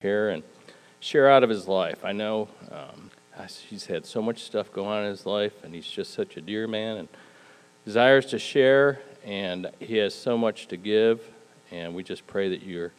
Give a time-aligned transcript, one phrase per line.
[0.00, 0.42] here and
[0.98, 2.04] share out of his life.
[2.04, 3.10] I know um,
[3.68, 6.40] he's had so much stuff go on in his life, and he's just such a
[6.40, 7.08] dear man and
[7.84, 11.20] desires to share, and he has so much to give.
[11.70, 12.92] And we just pray that your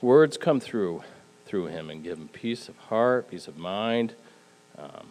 [0.00, 1.02] words come through
[1.46, 4.14] through him and give him peace of heart, peace of mind,
[4.78, 5.08] um,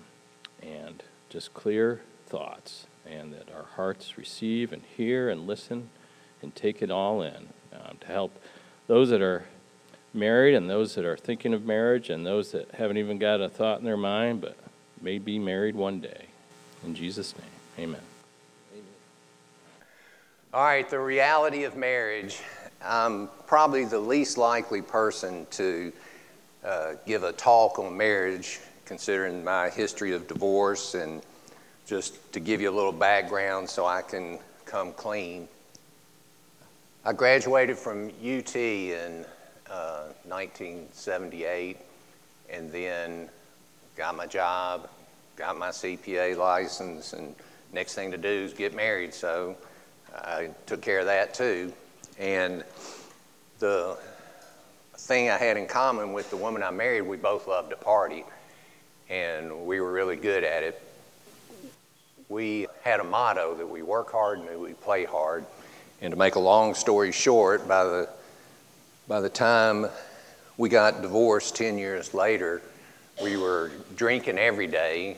[0.62, 5.89] and just clear thoughts, and that our hearts receive and hear and listen
[6.42, 8.42] and take it all in um, to help
[8.88, 9.46] those that are
[10.14, 13.50] married and those that are thinking of marriage and those that haven't even got a
[13.50, 14.56] thought in their mind but
[15.01, 16.25] may be married one day.
[16.84, 18.01] In Jesus' name, amen.
[20.54, 22.42] All right, the reality of marriage.
[22.84, 25.93] I'm probably the least likely person to
[26.65, 31.21] uh, give a talk on marriage, considering my history of divorce, and
[31.86, 35.48] just to give you a little background so I can come clean.
[37.06, 39.25] I graduated from UT in
[39.72, 43.30] 1978, uh, and then
[43.95, 44.90] got my job,
[45.36, 47.36] got my CPA license, and
[47.73, 49.14] next thing to do is get married.
[49.14, 49.56] So
[50.14, 51.73] I took care of that too.
[52.20, 52.64] And
[53.60, 53.98] the
[54.95, 58.23] thing I had in common with the woman I married, we both loved to party,
[59.10, 60.82] and we were really good at it.
[62.30, 65.45] We had a motto that we work hard and we play hard.
[66.02, 68.10] And to make a long story short, by the
[69.12, 69.88] by the time
[70.56, 72.62] we got divorced 10 years later,
[73.22, 75.17] we were drinking every day,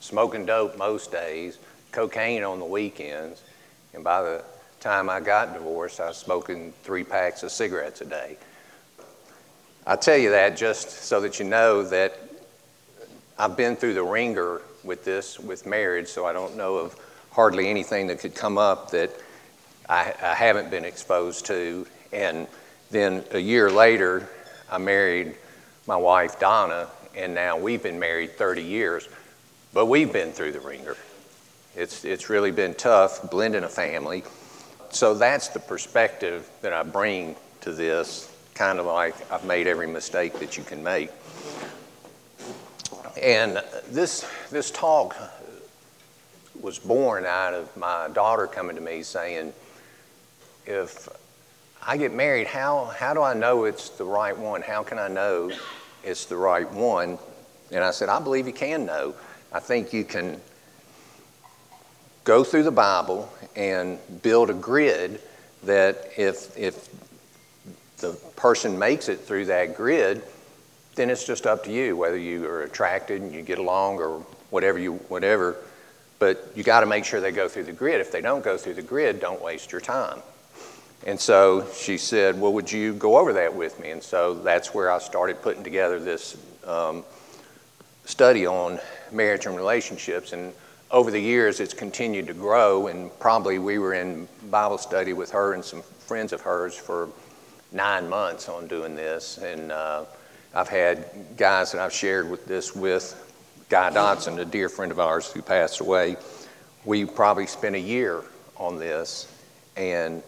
[0.00, 1.58] smoking dope most days,
[1.92, 3.40] cocaine on the weekends,
[3.94, 4.44] and by the
[4.80, 8.36] time I got divorced, I was smoking three packs of cigarettes a day.
[9.86, 12.20] I tell you that just so that you know that
[13.38, 16.94] I've been through the wringer with this, with marriage, so I don't know of
[17.30, 19.10] hardly anything that could come up that
[19.88, 21.86] I, I haven't been exposed to.
[22.12, 22.46] And
[22.92, 24.28] then a year later,
[24.70, 25.34] I married
[25.86, 29.08] my wife, Donna, and now we've been married 30 years,
[29.72, 30.96] but we've been through the wringer.
[31.74, 34.22] It's, it's really been tough blending a family.
[34.90, 39.86] So that's the perspective that I bring to this, kind of like I've made every
[39.86, 41.10] mistake that you can make.
[43.20, 45.16] And this, this talk
[46.60, 49.54] was born out of my daughter coming to me saying,
[50.66, 51.08] if
[51.84, 54.62] I get married, how, how do I know it's the right one?
[54.62, 55.50] How can I know
[56.04, 57.18] it's the right one?
[57.72, 59.14] And I said, I believe you can know.
[59.52, 60.40] I think you can
[62.22, 65.20] go through the Bible and build a grid
[65.64, 66.88] that if, if
[67.98, 70.22] the person makes it through that grid,
[70.94, 74.20] then it's just up to you whether you are attracted and you get along or
[74.50, 75.56] whatever you whatever.
[76.18, 78.00] But you got to make sure they go through the grid.
[78.00, 80.22] If they don't go through the grid, don't waste your time.
[81.06, 83.90] And so she said, Well, would you go over that with me?
[83.90, 87.04] And so that's where I started putting together this um,
[88.04, 88.78] study on
[89.10, 90.32] marriage and relationships.
[90.32, 90.52] And
[90.90, 92.86] over the years, it's continued to grow.
[92.86, 97.08] And probably we were in Bible study with her and some friends of hers for
[97.72, 99.38] nine months on doing this.
[99.38, 100.04] And uh,
[100.54, 103.18] I've had guys that I've shared with this with,
[103.68, 106.16] Guy Dodson, a dear friend of ours who passed away.
[106.84, 108.22] We probably spent a year
[108.58, 109.34] on this.
[109.76, 110.22] And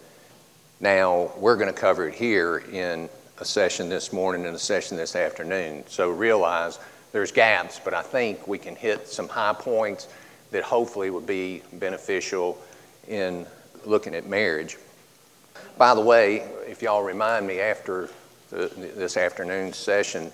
[0.79, 3.09] now, we're going to cover it here in
[3.39, 5.85] a session this morning and a session this afternoon.
[5.87, 6.79] So realize
[7.13, 10.09] there's gaps, but I think we can hit some high points
[10.51, 12.61] that hopefully would be beneficial
[13.07, 13.45] in
[13.85, 14.77] looking at marriage.
[15.77, 18.09] By the way, if y'all remind me after
[18.49, 20.29] the, this afternoon's session,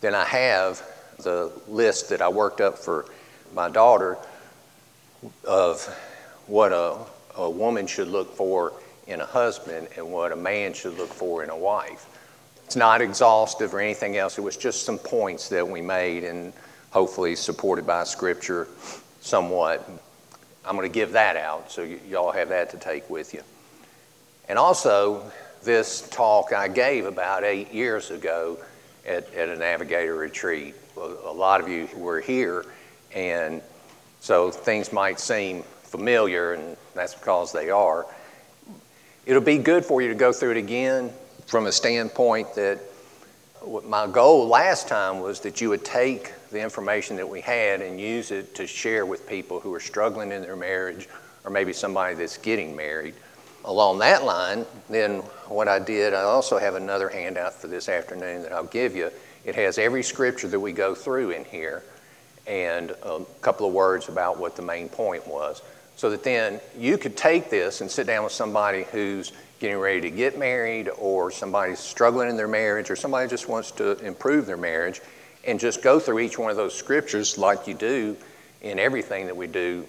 [0.00, 0.82] then I have
[1.18, 3.04] the list that I worked up for
[3.54, 4.16] my daughter
[5.46, 5.84] of
[6.46, 6.96] what a,
[7.36, 8.72] a woman should look for
[9.08, 12.06] in a husband and what a man should look for in a wife.
[12.64, 14.36] It's not exhaustive or anything else.
[14.36, 16.52] It was just some points that we made and
[16.90, 18.68] hopefully supported by scripture
[19.20, 19.88] somewhat.
[20.64, 23.42] I'm going to give that out so y'all have that to take with you.
[24.48, 25.32] And also,
[25.62, 28.58] this talk I gave about eight years ago
[29.06, 30.74] at, at a navigator retreat.
[30.96, 32.66] A lot of you were here,
[33.14, 33.62] and
[34.20, 38.06] so things might seem familiar, and that's because they are.
[39.28, 41.12] It'll be good for you to go through it again
[41.44, 42.80] from a standpoint that
[43.84, 48.00] my goal last time was that you would take the information that we had and
[48.00, 51.10] use it to share with people who are struggling in their marriage
[51.44, 53.12] or maybe somebody that's getting married.
[53.66, 58.44] Along that line, then what I did, I also have another handout for this afternoon
[58.44, 59.10] that I'll give you.
[59.44, 61.82] It has every scripture that we go through in here
[62.46, 65.60] and a couple of words about what the main point was.
[65.98, 70.00] So that then you could take this and sit down with somebody who's getting ready
[70.00, 74.46] to get married or somebody's struggling in their marriage or somebody just wants to improve
[74.46, 75.00] their marriage
[75.44, 78.16] and just go through each one of those scriptures like you do
[78.62, 79.84] in everything that we do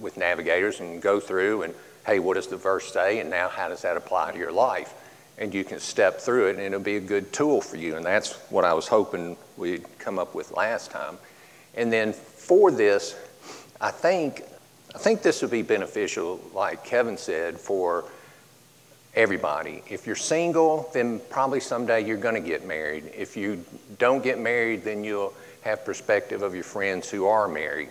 [0.00, 1.72] with navigators and go through and
[2.06, 3.20] hey what does the verse say?
[3.20, 4.92] And now how does that apply to your life?
[5.38, 7.94] And you can step through it and it'll be a good tool for you.
[7.94, 11.18] And that's what i was hoping we'd come up with last time.
[11.76, 13.14] And then for this
[13.80, 14.42] i think
[14.94, 18.04] I think this would be beneficial, like Kevin said, for
[19.14, 19.82] everybody.
[19.88, 23.10] If you're single, then probably someday you're going to get married.
[23.16, 23.64] If you
[23.98, 27.88] don't get married, then you'll have perspective of your friends who are married.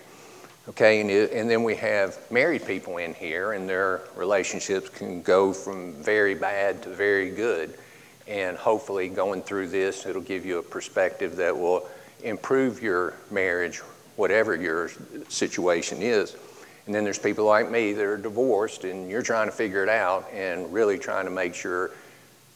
[0.69, 5.24] Okay, and, it, and then we have married people in here, and their relationships can
[5.24, 7.74] go from very bad to very good.
[8.27, 11.88] And hopefully, going through this, it'll give you a perspective that will
[12.24, 13.80] improve your marriage,
[14.18, 14.92] whatever your
[15.30, 16.36] situation is.
[16.86, 19.89] And then there's people like me that are divorced and you're trying to figure it
[19.89, 21.92] out and really trying to make sure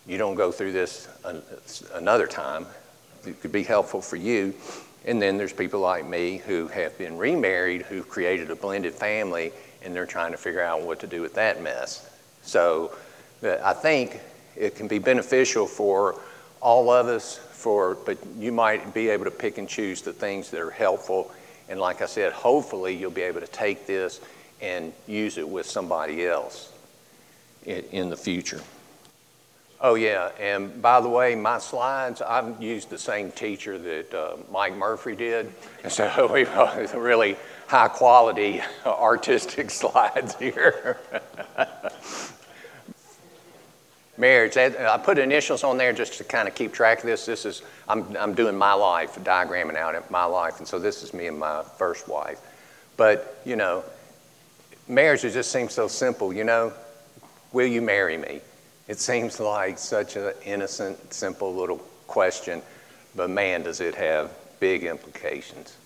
[0.08, 1.08] you don't go through this
[1.94, 2.66] another time.
[3.26, 4.54] It could be helpful for you.
[5.06, 9.52] And then there's people like me who have been remarried, who've created a blended family,
[9.84, 12.10] and they're trying to figure out what to do with that mess.
[12.42, 12.96] So
[13.44, 14.20] uh, I think
[14.56, 16.20] it can be beneficial for
[16.62, 20.50] all of us, for, but you might be able to pick and choose the things
[20.50, 21.32] that are helpful
[21.70, 24.22] and like I said, hopefully you'll be able to take this
[24.62, 26.72] and use it with somebody else
[27.66, 28.62] in, the future.
[29.82, 34.38] Oh, yeah, and by the way, my slides, I've used the same teacher that uh,
[34.52, 35.52] Mike Murphy did.
[35.84, 40.98] And so we've got really high quality artistic slides here.
[44.18, 44.58] Marriage.
[44.58, 47.26] I put initials on there just to kind of keep track of this.
[47.26, 51.14] This is, I'm, I'm doing my life, diagramming out my life, and so this is
[51.14, 52.40] me and my first wife.
[52.98, 53.84] But, you know,
[54.88, 56.74] marriage just seems so simple, you know.
[57.52, 58.42] Will you marry me?
[58.88, 61.78] It seems like such an innocent, simple little
[62.08, 62.62] question,
[63.16, 65.78] but man, does it have big implications.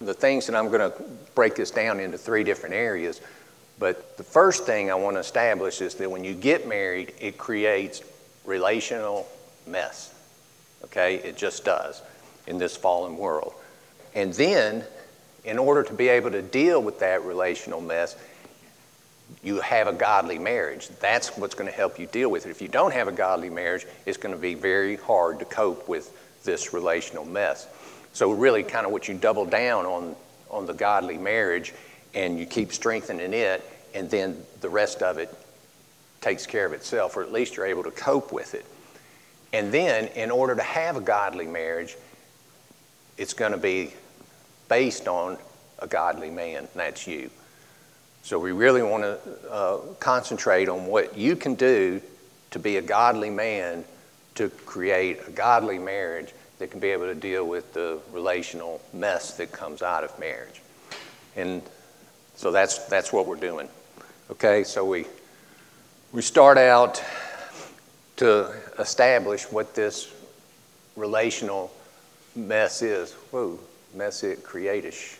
[0.00, 1.02] The things that I'm going to
[1.34, 3.20] break this down into three different areas
[3.82, 7.36] but the first thing I want to establish is that when you get married, it
[7.36, 8.00] creates
[8.44, 9.26] relational
[9.66, 10.14] mess.
[10.84, 11.16] Okay?
[11.16, 12.00] It just does
[12.46, 13.52] in this fallen world.
[14.14, 14.84] And then,
[15.44, 18.14] in order to be able to deal with that relational mess,
[19.42, 20.88] you have a godly marriage.
[21.00, 22.50] That's what's going to help you deal with it.
[22.50, 25.88] If you don't have a godly marriage, it's going to be very hard to cope
[25.88, 27.66] with this relational mess.
[28.12, 30.14] So, really, kind of what you double down on,
[30.52, 31.74] on the godly marriage
[32.14, 33.62] and you keep strengthening it,
[33.94, 35.34] and then the rest of it
[36.20, 38.64] takes care of itself, or at least you're able to cope with it.
[39.52, 41.96] And then, in order to have a godly marriage,
[43.18, 43.92] it's going to be
[44.68, 45.36] based on
[45.78, 47.30] a godly man, and that's you.
[48.22, 52.00] So, we really want to uh, concentrate on what you can do
[52.52, 53.84] to be a godly man
[54.36, 59.36] to create a godly marriage that can be able to deal with the relational mess
[59.36, 60.62] that comes out of marriage.
[61.36, 61.62] And
[62.36, 63.68] so that's, that's what we're doing.
[64.32, 65.04] Okay, so we,
[66.10, 67.04] we start out
[68.16, 70.10] to establish what this
[70.96, 71.70] relational
[72.34, 73.12] mess is.
[73.30, 73.58] Whoa,
[73.94, 75.18] mess it creatish.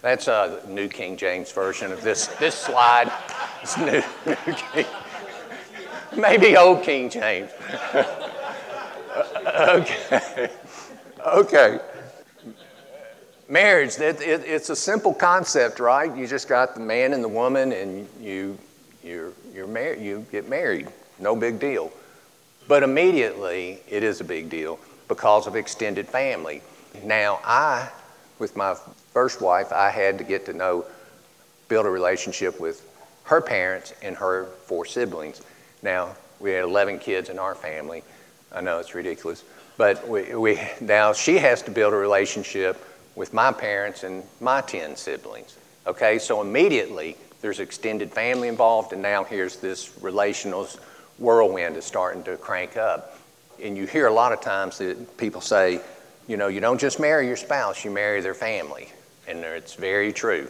[0.00, 3.12] That's a New King James version of this, this slide.
[3.60, 4.86] It's new, new King.
[6.16, 7.50] Maybe Old King James.
[9.46, 10.50] okay.
[11.26, 11.78] Okay
[13.48, 16.14] marriage, it, it, it's a simple concept, right?
[16.16, 18.58] You just got the man and the woman, and you,
[19.02, 20.88] you're, you're married, you get married.
[21.18, 21.92] No big deal.
[22.68, 26.62] But immediately, it is a big deal because of extended family.
[27.04, 27.88] Now, I,
[28.38, 28.74] with my
[29.12, 30.84] first wife, I had to get to know,
[31.68, 32.86] build a relationship with
[33.24, 35.42] her parents and her four siblings.
[35.82, 38.02] Now, we had 11 kids in our family.
[38.52, 39.44] I know it's ridiculous.
[39.76, 42.82] But we, we, now she has to build a relationship
[43.16, 45.56] with my parents and my 10 siblings.
[45.86, 50.68] Okay, so immediately there's extended family involved, and now here's this relational
[51.18, 53.18] whirlwind is starting to crank up.
[53.62, 55.80] And you hear a lot of times that people say,
[56.28, 58.88] you know, you don't just marry your spouse, you marry their family.
[59.26, 60.48] And it's very true.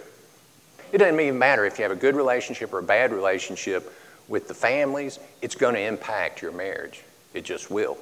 [0.93, 3.93] It doesn't even matter if you have a good relationship or a bad relationship
[4.29, 7.03] with the families, it's going to impact your marriage.
[7.33, 7.97] It just will.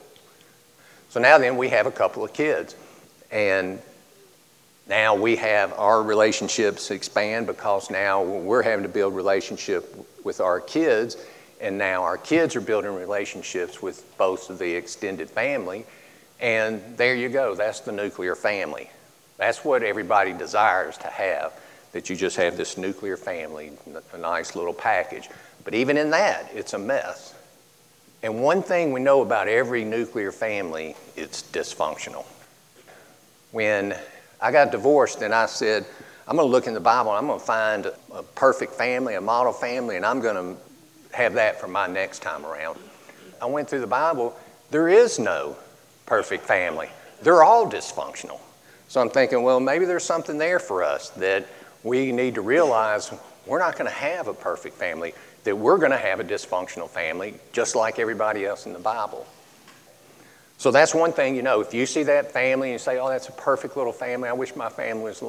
[1.11, 2.75] So now then, we have a couple of kids.
[3.30, 3.80] And
[4.86, 10.60] now we have our relationships expand because now we're having to build relationship with our
[10.60, 11.16] kids
[11.60, 15.84] and now our kids are building relationships with both of the extended family
[16.40, 18.90] and there you go that's the nuclear family
[19.38, 21.52] that's what everybody desires to have
[21.94, 23.70] that you just have this nuclear family,
[24.12, 25.30] a nice little package.
[25.62, 27.32] But even in that, it's a mess.
[28.24, 32.24] And one thing we know about every nuclear family, it's dysfunctional.
[33.52, 33.96] When
[34.44, 35.86] I got divorced and I said,
[36.28, 39.14] I'm going to look in the Bible and I'm going to find a perfect family,
[39.14, 42.78] a model family, and I'm going to have that for my next time around.
[43.40, 44.36] I went through the Bible,
[44.70, 45.56] there is no
[46.04, 46.90] perfect family.
[47.22, 48.38] They're all dysfunctional.
[48.88, 51.46] So I'm thinking, well, maybe there's something there for us that
[51.82, 53.14] we need to realize
[53.46, 56.90] we're not going to have a perfect family, that we're going to have a dysfunctional
[56.90, 59.26] family just like everybody else in the Bible.
[60.64, 61.61] So that's one thing you know.
[61.61, 64.33] If you see that family and you say, oh, that's a perfect little family, I
[64.33, 65.23] wish my family was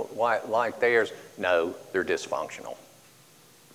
[0.47, 2.77] like theirs, no, they're dysfunctional.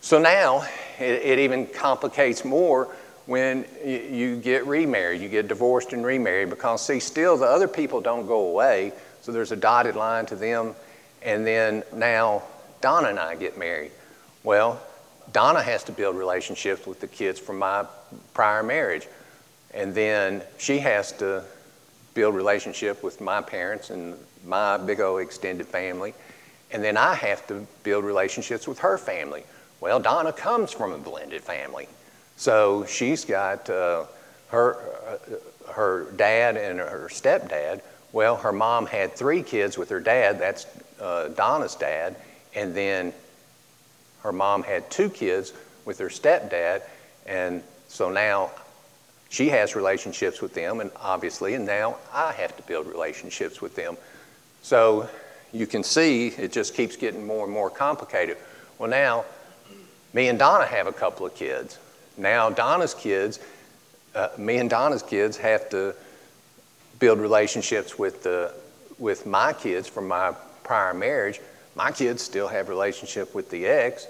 [0.01, 0.67] So now
[0.99, 2.87] it, it even complicates more
[3.27, 8.01] when you get remarried, you get divorced and remarried, because see, still the other people
[8.01, 10.75] don't go away, so there's a dotted line to them,
[11.21, 12.43] and then now
[12.81, 13.91] Donna and I get married.
[14.45, 14.81] Well,
[15.31, 17.85] Donna has to build relationships with the kids from my
[18.33, 19.07] prior marriage.
[19.73, 21.45] And then she has to
[22.15, 26.15] build relationship with my parents and my big old extended family.
[26.73, 29.45] And then I have to build relationships with her family.
[29.81, 31.89] Well, Donna comes from a blended family.
[32.37, 34.05] So she's got uh,
[34.49, 34.77] her,
[35.09, 37.81] uh, her dad and her stepdad.
[38.13, 40.39] Well, her mom had three kids with her dad.
[40.39, 40.67] That's
[41.01, 42.17] uh, Donna's dad.
[42.55, 43.13] And then
[44.23, 45.53] her mom had two kids
[45.85, 46.83] with her stepdad.
[47.27, 48.51] And so now
[49.31, 53.77] she has relationships with them, and obviously, and now I have to build relationships with
[53.77, 53.97] them.
[54.61, 55.09] So
[55.53, 58.37] you can see it just keeps getting more and more complicated.
[58.79, 59.25] Well, now
[60.13, 61.79] me and Donna have a couple of kids.
[62.17, 63.39] Now Donna's kids,
[64.17, 65.95] uh, me and Donna's kids have to
[66.99, 68.53] build relationships with the
[68.99, 70.35] with my kids from my
[70.65, 71.41] prior marriage.
[71.77, 74.09] My kids still have relationship with the ex.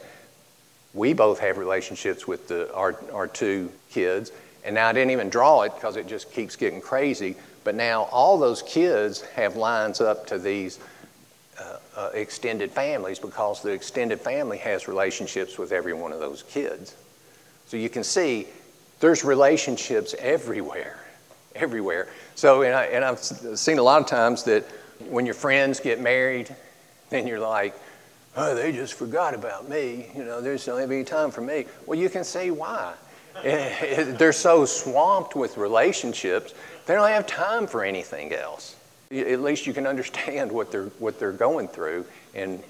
[0.94, 4.32] We both have relationships with the, our, our two kids
[4.64, 7.36] and now I didn't even draw it because it just keeps getting crazy.
[7.64, 10.78] But now all those kids have lines up to these
[11.58, 16.42] uh, uh, extended families because the extended family has relationships with every one of those
[16.42, 16.94] kids.
[17.66, 18.46] So you can see
[19.00, 21.04] there's relationships everywhere,
[21.54, 22.08] everywhere.
[22.34, 24.64] So, and, I, and I've seen a lot of times that
[25.08, 26.54] when your friends get married,
[27.10, 27.74] then you're like,
[28.36, 30.10] oh, they just forgot about me.
[30.14, 31.66] You know, there's not any time for me.
[31.86, 32.94] Well, you can see why
[33.42, 36.54] they're so swamped with relationships,
[36.86, 38.76] they don't have time for anything else.
[39.12, 42.62] At least you can understand what they're, what they're going through and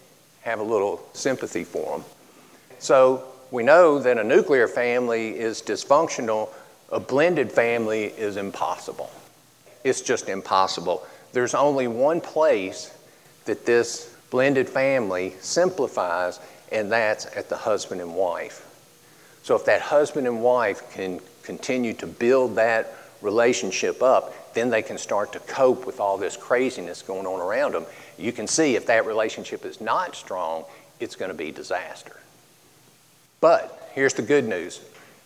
[0.42, 2.04] have a little sympathy for them.
[2.78, 6.48] So we know that a nuclear family is dysfunctional,
[6.90, 9.10] a blended family is impossible.
[9.84, 11.06] It's just impossible.
[11.32, 12.94] There's only one place
[13.44, 16.40] that this blended family simplifies,
[16.72, 18.66] and that's at the husband and wife.
[19.42, 24.82] So if that husband and wife can continue to build that relationship up, then they
[24.82, 27.86] can start to cope with all this craziness going on around them.
[28.18, 30.64] You can see if that relationship is not strong,
[30.98, 32.16] it's going to be disaster.
[33.40, 34.80] But here's the good news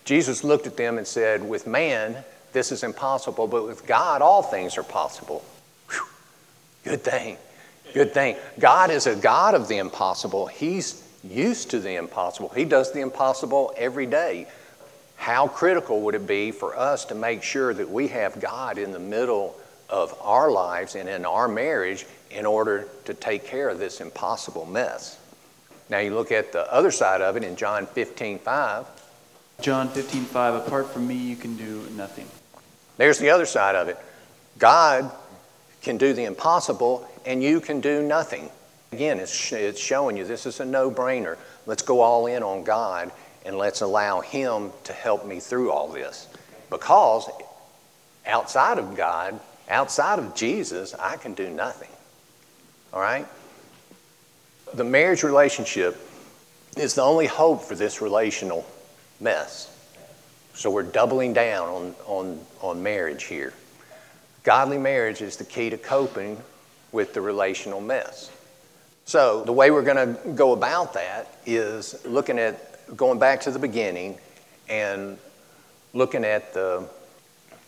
[0.04, 2.16] Jesus looked at them and said, With man,
[2.52, 5.44] this is impossible, but with God, all things are possible.
[5.90, 6.06] Whew.
[6.84, 7.36] Good thing.
[7.92, 8.36] Good thing.
[8.58, 10.46] God is a God of the impossible.
[10.46, 12.50] He's used to the impossible.
[12.50, 14.46] He does the impossible every day.
[15.16, 18.92] How critical would it be for us to make sure that we have God in
[18.92, 19.56] the middle
[19.88, 24.66] of our lives and in our marriage in order to take care of this impossible
[24.66, 25.18] mess?
[25.88, 28.86] Now you look at the other side of it in John 15 5.
[29.60, 32.26] John 15 5, apart from me, you can do nothing.
[32.96, 33.98] There's the other side of it.
[34.58, 35.10] God
[35.82, 38.50] can do the impossible, and you can do nothing.
[38.94, 41.36] Again, it's, it's showing you this is a no brainer.
[41.66, 43.10] Let's go all in on God
[43.44, 46.28] and let's allow Him to help me through all this.
[46.70, 47.28] Because
[48.24, 51.88] outside of God, outside of Jesus, I can do nothing.
[52.92, 53.26] All right?
[54.74, 55.96] The marriage relationship
[56.76, 58.64] is the only hope for this relational
[59.18, 59.76] mess.
[60.54, 63.54] So we're doubling down on, on, on marriage here.
[64.44, 66.40] Godly marriage is the key to coping
[66.92, 68.30] with the relational mess.
[69.06, 73.50] So, the way we're going to go about that is looking at going back to
[73.50, 74.18] the beginning
[74.68, 75.18] and
[75.92, 76.88] looking at the,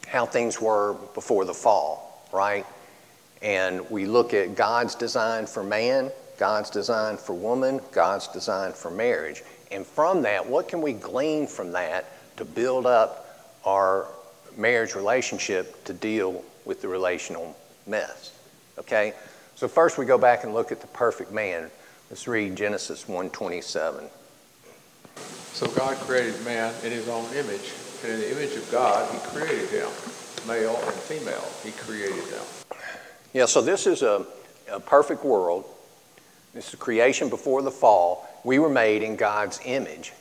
[0.07, 2.65] how things were before the fall, right?
[3.43, 8.91] And we look at God's design for man, God's design for woman, God's design for
[8.91, 9.43] marriage.
[9.71, 12.07] And from that, what can we glean from that
[12.39, 14.07] to build up our
[14.57, 17.55] marriage relationship to deal with the relational
[17.87, 18.33] mess?
[18.79, 19.13] Okay?
[19.57, 21.71] So, first we go back and look at the perfect man.
[22.11, 24.11] Let's read Genesis 1:27.
[25.55, 27.73] So God created man in his own image,
[28.03, 29.89] and in the image of God he created him,
[30.47, 31.49] male and female.
[31.65, 32.45] He created them.
[33.33, 34.27] Yeah, so this is a,
[34.71, 35.65] a perfect world.
[36.53, 38.29] This is creation before the fall.
[38.45, 40.13] We were made in God's image,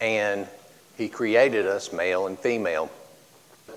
[0.00, 0.48] and
[0.96, 2.90] He created us male and female.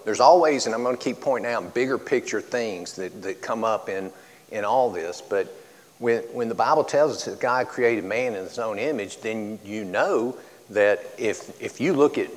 [0.05, 3.65] There's always, and I'm going to keep pointing out bigger picture things that, that come
[3.65, 4.11] up in,
[4.51, 5.53] in all this, but
[5.99, 9.59] when, when the Bible tells us that God created man in His own image, then
[9.65, 10.37] you know
[10.69, 12.29] that if, if you look at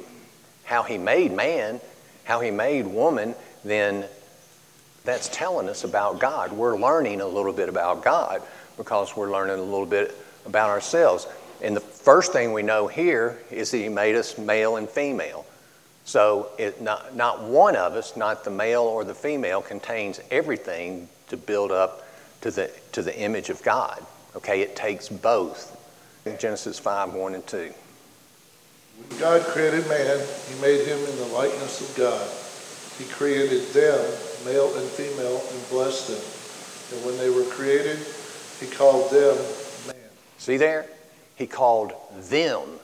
[0.65, 1.81] how He made man,
[2.25, 4.07] how He made woman, then
[5.05, 6.53] that's telling us about God.
[6.53, 8.43] We're learning a little bit about God
[8.77, 11.27] because we're learning a little bit about ourselves.
[11.63, 15.45] And the first thing we know here is that He made us male and female.
[16.05, 21.09] So it, not, not one of us, not the male or the female, contains everything
[21.31, 22.07] to build up
[22.43, 24.05] to the, to the image of God.
[24.37, 25.77] Okay, it takes both.
[26.27, 27.73] In Genesis 5 1 and 2.
[29.09, 32.29] When God created man, he made him in the likeness of God.
[32.99, 33.99] He created them,
[34.45, 36.99] male and female, and blessed them.
[36.99, 37.99] And when they were created,
[38.61, 39.37] he called them
[39.87, 40.11] man.
[40.37, 40.87] See there?
[41.37, 41.95] He called
[42.29, 42.79] them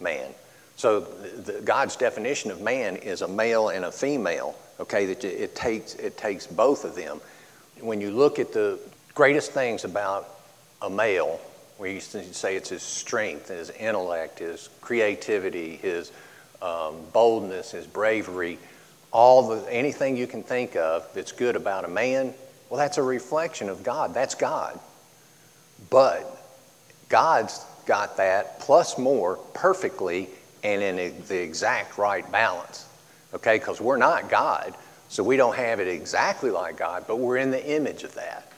[0.00, 0.32] man.
[0.76, 4.54] So the, the, God's definition of man is a male and a female.
[4.78, 7.20] Okay, that it takes it takes both of them.
[7.80, 8.78] When you look at the
[9.14, 10.28] greatest things about
[10.82, 11.40] a male,
[11.78, 16.10] we used to say it's his strength, his intellect, his creativity, his
[16.62, 18.58] um, boldness, his bravery,
[19.12, 22.34] all the anything you can think of that's good about a man.
[22.68, 24.14] Well, that's a reflection of God.
[24.14, 24.78] That's God.
[25.90, 26.24] But
[27.08, 30.28] God's got that plus more perfectly
[30.64, 30.96] and in
[31.28, 32.86] the exact right balance.
[33.34, 34.74] Okay, because we're not God,
[35.08, 38.50] so we don't have it exactly like God, but we're in the image of that.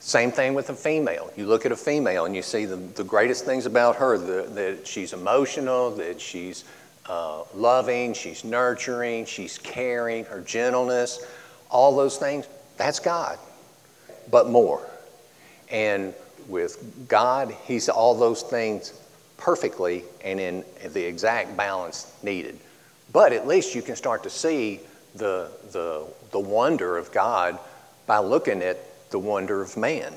[0.00, 1.32] Same thing with a female.
[1.34, 4.42] You look at a female and you see the, the greatest things about her the,
[4.50, 6.64] that she's emotional, that she's
[7.06, 11.24] uh, loving, she's nurturing, she's caring, her gentleness,
[11.70, 12.46] all those things.
[12.76, 13.38] That's God,
[14.30, 14.86] but more.
[15.70, 16.12] And
[16.48, 18.92] with God, He's all those things
[19.36, 22.58] perfectly and in the exact balance needed.
[23.12, 24.80] But at least you can start to see
[25.14, 27.58] the, the, the wonder of God
[28.06, 28.78] by looking at
[29.10, 30.12] the wonder of man.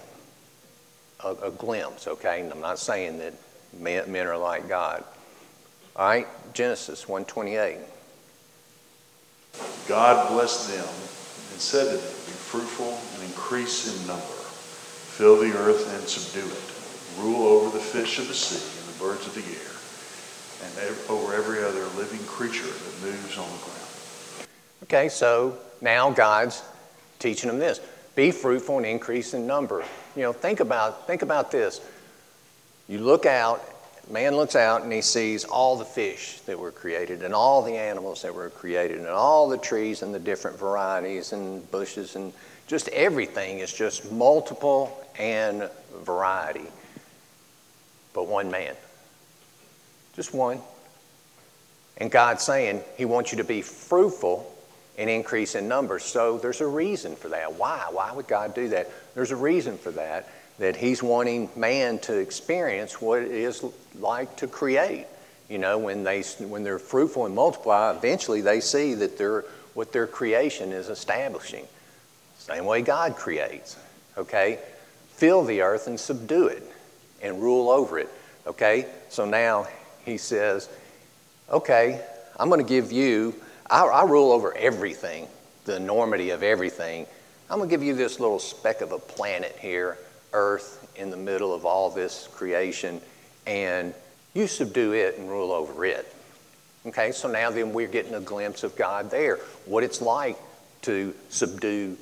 [1.24, 2.42] A, a glimpse, okay?
[2.42, 3.34] And I'm not saying that
[3.80, 5.04] men, men are like God.
[5.96, 7.80] All right, Genesis 1:28.
[9.88, 15.58] God blessed them and said to them, Be fruitful and increase in number, fill the
[15.58, 19.34] earth and subdue it, rule over the fish of the sea and the birds of
[19.34, 19.74] the air,
[20.70, 20.72] and
[21.10, 23.77] over every other living creature that moves on the ground.
[24.84, 26.64] Okay, so now God's
[27.20, 27.80] teaching them this
[28.16, 29.84] be fruitful and increase in number.
[30.16, 31.82] You know, think about, think about this.
[32.88, 33.64] You look out,
[34.10, 37.76] man looks out and he sees all the fish that were created and all the
[37.76, 42.34] animals that were created and all the trees and the different varieties and bushes and
[42.66, 45.70] just everything is just multiple and
[46.02, 46.66] variety.
[48.14, 48.76] But one man.
[50.16, 50.60] Just one.
[51.98, 54.57] And God's saying He wants you to be fruitful
[54.98, 56.04] and increase in numbers.
[56.04, 57.54] So there's a reason for that.
[57.54, 57.88] Why?
[57.92, 58.90] Why would God do that?
[59.14, 60.28] There's a reason for that,
[60.60, 63.64] that He's wanting man to experience what it is
[64.00, 65.06] like to create.
[65.50, 69.94] You know, when, they, when they're fruitful and multiply, eventually they see that they're, what
[69.94, 71.66] their creation is establishing.
[72.40, 73.78] Same way God creates,
[74.18, 74.60] okay?
[75.10, 76.64] Fill the earth and subdue it
[77.22, 78.10] and rule over it,
[78.46, 78.88] okay?
[79.10, 79.68] So now
[80.06, 80.70] He says,
[81.50, 82.02] okay,
[82.40, 83.36] I'm going to give you
[83.70, 85.28] I, I rule over everything,
[85.66, 87.06] the enormity of everything.
[87.50, 89.98] I'm going to give you this little speck of a planet here,
[90.34, 93.02] Earth, in the middle of all this creation,
[93.46, 93.94] and
[94.34, 96.14] you subdue it and rule over it.
[96.86, 100.38] Okay, so now then we're getting a glimpse of God there, what it's like
[100.84, 101.98] to subdue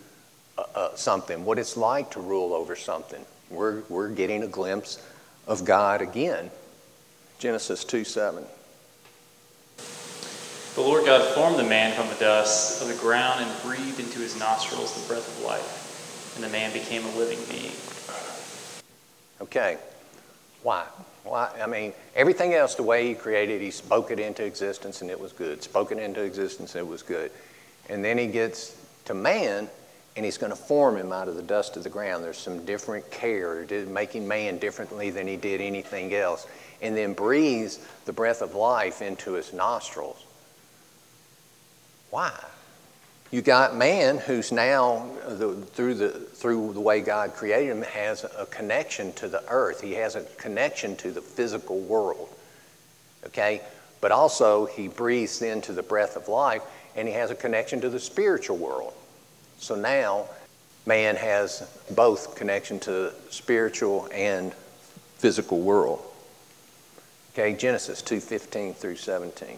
[0.57, 3.23] uh, uh, something, what it's like to rule over something.
[3.49, 5.01] We're, we're getting a glimpse
[5.47, 6.51] of God again.
[7.39, 8.43] Genesis 2 7.
[10.75, 14.19] The Lord God formed the man from the dust of the ground and breathed into
[14.19, 17.71] his nostrils the breath of life, and the man became a living being.
[19.39, 19.77] Okay.
[20.63, 20.83] Why?
[21.23, 21.49] Why?
[21.61, 25.17] I mean, everything else, the way he created, he spoke it into existence and it
[25.17, 25.63] was good.
[25.63, 27.31] Spoke it into existence and it was good.
[27.89, 29.69] And then he gets to man
[30.17, 32.23] and he's going to form him out of the dust of the ground.
[32.23, 36.47] There's some different care, making man differently than he did anything else.
[36.81, 40.24] And then breathes the breath of life into his nostrils.
[42.15, 42.31] Why?
[43.35, 48.23] you got man who's now the, through the through the way God created him has
[48.23, 49.81] a connection to the earth.
[49.81, 52.29] He has a connection to the physical world.
[53.25, 53.61] Okay?
[53.99, 56.61] But also he breathes into the breath of life
[56.95, 58.93] and he has a connection to the spiritual world.
[59.57, 60.29] So now
[60.85, 64.53] man has both connection to spiritual and
[65.17, 66.01] physical world.
[67.33, 69.57] Okay, Genesis 2:15 through 17.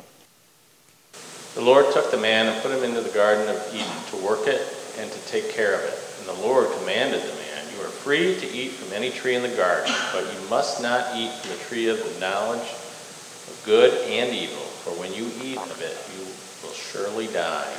[1.57, 4.45] The Lord took the man and put him into the Garden of Eden to work
[4.45, 4.61] it
[4.99, 5.99] and to take care of it.
[6.19, 9.41] And the Lord commanded the man, You are free to eat from any tree in
[9.41, 13.91] the garden, but you must not eat from the tree of the knowledge of good
[14.07, 16.25] and evil, for when you eat of it, you
[16.61, 17.75] will surely die.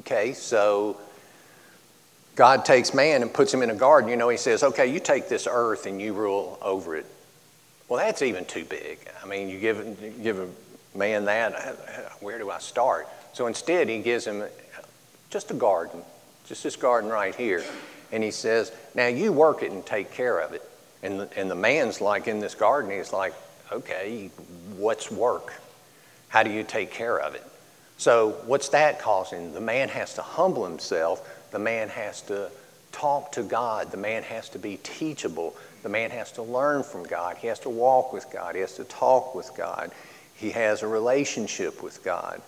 [0.00, 0.96] Okay, so
[2.34, 4.10] God takes man and puts him in a garden.
[4.10, 7.06] You know, he says, Okay, you take this earth and you rule over it.
[7.88, 8.98] Well, that's even too big.
[9.22, 10.48] I mean, you give, you give a
[10.96, 11.68] man that, uh,
[12.20, 13.08] where do I start?
[13.32, 14.44] So instead, he gives him
[15.30, 16.02] just a garden,
[16.46, 17.62] just this garden right here.
[18.12, 20.62] And he says, Now you work it and take care of it.
[21.02, 23.34] And the, and the man's like in this garden, he's like,
[23.72, 24.30] Okay,
[24.76, 25.52] what's work?
[26.28, 27.44] How do you take care of it?
[27.98, 29.54] So, what's that causing?
[29.54, 31.50] The man has to humble himself.
[31.50, 32.50] The man has to
[32.92, 33.90] talk to God.
[33.90, 35.56] The man has to be teachable.
[35.82, 37.36] The man has to learn from God.
[37.38, 38.54] He has to walk with God.
[38.54, 39.92] He has to talk with God.
[40.36, 42.40] He has a relationship with God.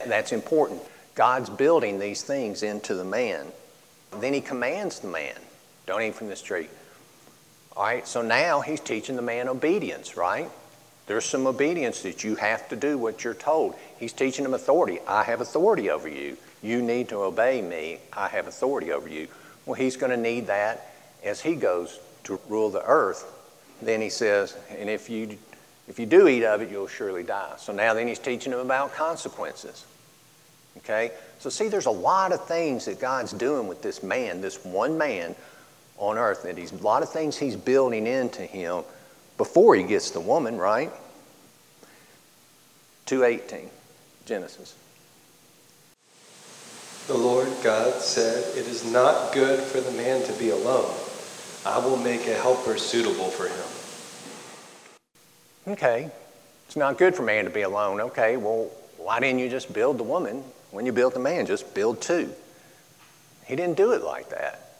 [0.00, 0.82] And that's important.
[1.14, 3.46] God's building these things into the man.
[4.18, 5.36] Then he commands the man,
[5.86, 6.68] don't eat from this tree.
[7.76, 10.50] All right, so now he's teaching the man obedience, right?
[11.06, 13.74] There's some obedience that you have to do what you're told.
[13.98, 14.98] He's teaching him authority.
[15.06, 16.36] I have authority over you.
[16.62, 17.98] You need to obey me.
[18.12, 19.28] I have authority over you.
[19.66, 20.92] Well, he's going to need that
[21.24, 23.24] as he goes to rule the earth.
[23.82, 25.38] Then he says, and if you
[25.90, 27.54] if you do eat of it, you'll surely die.
[27.58, 29.84] So now then he's teaching them about consequences.
[30.78, 31.10] Okay?
[31.40, 34.96] So see, there's a lot of things that God's doing with this man, this one
[34.96, 35.34] man
[35.98, 38.84] on earth, that he's a lot of things he's building into him
[39.36, 40.92] before he gets the woman, right?
[43.06, 43.68] 218,
[44.26, 44.76] Genesis.
[47.08, 50.94] The Lord God said, It is not good for the man to be alone.
[51.66, 53.79] I will make a helper suitable for him.
[55.68, 56.10] Okay,
[56.66, 58.00] it's not good for man to be alone.
[58.00, 61.46] Okay, well, why didn't you just build the woman when you built the man?
[61.46, 62.32] Just build two.
[63.46, 64.70] He didn't do it like that.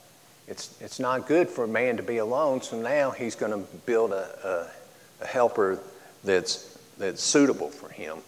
[0.48, 3.70] It's, it's not good for a man to be alone, so now he's going to
[3.86, 4.70] build a,
[5.20, 5.78] a, a helper
[6.24, 8.18] that's, that's suitable for him.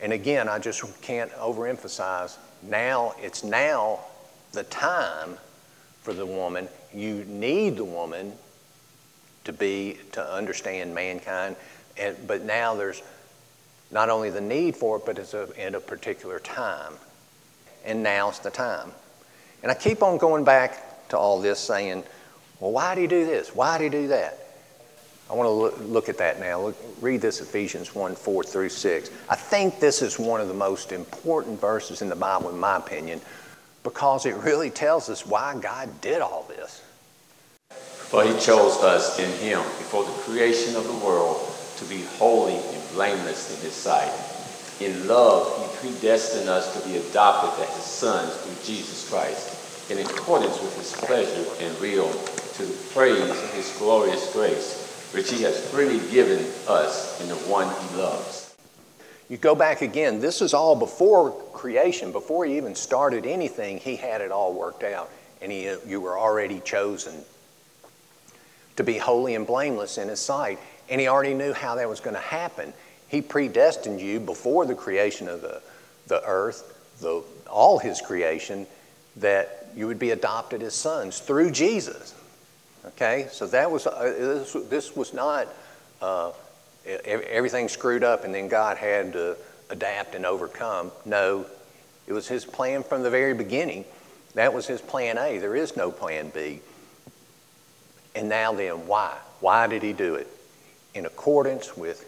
[0.00, 4.00] And again, I just can't overemphasize now, it's now
[4.52, 5.38] the time
[6.02, 6.68] for the woman.
[6.92, 8.32] You need the woman
[9.44, 11.56] to be, to understand mankind,
[11.96, 13.02] and, but now there's
[13.90, 16.92] not only the need for it, but it's a, in a particular time.
[17.84, 18.92] And now's the time.
[19.62, 22.04] And I keep on going back to all this saying,
[22.60, 23.54] well, why do you do this?
[23.54, 24.38] Why do you do that?
[25.30, 26.60] I want to look, look at that now.
[26.60, 29.10] Look, read this Ephesians 1 4 through 6.
[29.28, 32.76] I think this is one of the most important verses in the Bible, in my
[32.76, 33.20] opinion,
[33.82, 36.82] because it really tells us why God did all this.
[38.08, 42.56] For he chose us in him before the creation of the world to be holy
[42.56, 44.10] and blameless in his sight.
[44.80, 49.98] In love, he predestined us to be adopted as his sons through Jesus Christ in
[49.98, 52.10] accordance with his pleasure and will,
[52.54, 57.34] to the praise of his glorious grace, which he has freely given us in the
[57.46, 58.56] one he loves.
[59.28, 63.96] You go back again, this is all before creation, before he even started anything, he
[63.96, 65.10] had it all worked out,
[65.42, 67.22] and he, you were already chosen
[68.78, 70.56] to be holy and blameless in his sight.
[70.88, 72.72] And he already knew how that was going to happen.
[73.08, 75.60] He predestined you before the creation of the,
[76.06, 78.68] the earth, the, all his creation,
[79.16, 82.14] that you would be adopted as sons through Jesus.
[82.86, 85.48] Okay, so that was uh, this, this, was not
[86.00, 86.30] uh,
[86.86, 89.36] everything screwed up and then God had to
[89.70, 90.92] adapt and overcome.
[91.04, 91.46] No,
[92.06, 93.84] it was His plan from the very beginning.
[94.34, 95.38] That was His plan A.
[95.38, 96.60] There is no plan B.
[98.18, 99.16] And now then, why?
[99.38, 100.26] Why did He do it?
[100.92, 102.04] In accordance with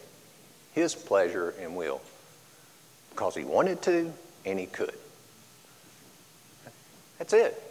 [0.72, 2.00] His pleasure and will.
[3.10, 4.12] Because He wanted to
[4.44, 4.94] and He could.
[7.18, 7.62] That's it.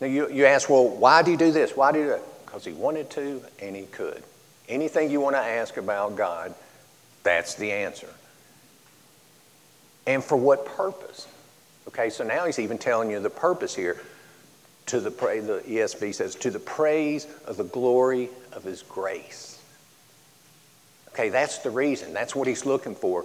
[0.00, 1.76] Now you, you ask, well, why do you do this?
[1.76, 2.46] Why do you do that?
[2.46, 4.22] Because he wanted to and he could.
[4.68, 6.54] Anything you want to ask about God,
[7.24, 8.08] that's the answer.
[10.06, 11.26] And for what purpose?
[11.88, 14.00] Okay, so now he's even telling you the purpose here.
[14.88, 19.62] To the praise, the ESV says, to the praise of the glory of his grace.
[21.08, 22.12] Okay, that's the reason.
[22.12, 23.24] That's what he's looking for.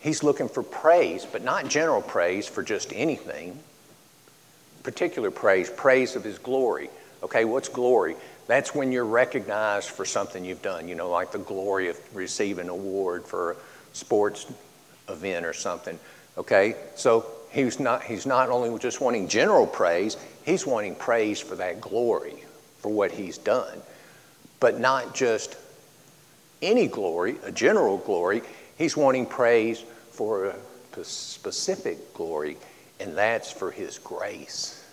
[0.00, 3.58] He's looking for praise, but not general praise for just anything.
[4.82, 6.88] Particular praise, praise of His glory.
[7.22, 8.14] Okay, what's glory?
[8.46, 12.66] That's when you're recognized for something you've done, you know, like the glory of receiving
[12.66, 13.56] an award for a
[13.92, 14.46] sports
[15.08, 15.98] event or something.
[16.38, 21.56] Okay, so he's not, he's not only just wanting general praise, he's wanting praise for
[21.56, 22.44] that glory,
[22.78, 23.80] for what he's done.
[24.60, 25.56] But not just
[26.62, 28.42] any glory, a general glory.
[28.76, 29.80] He's wanting praise
[30.10, 32.56] for a specific glory,
[33.00, 34.84] and that's for His grace.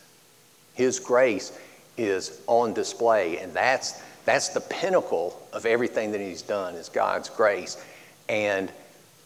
[0.73, 1.57] His grace
[1.97, 7.29] is on display, and that's, that's the pinnacle of everything that He's done, is God's
[7.29, 7.83] grace.
[8.29, 8.71] And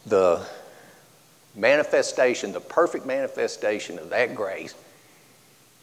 [0.05, 0.45] the
[1.55, 4.75] manifestation, the perfect manifestation of that grace,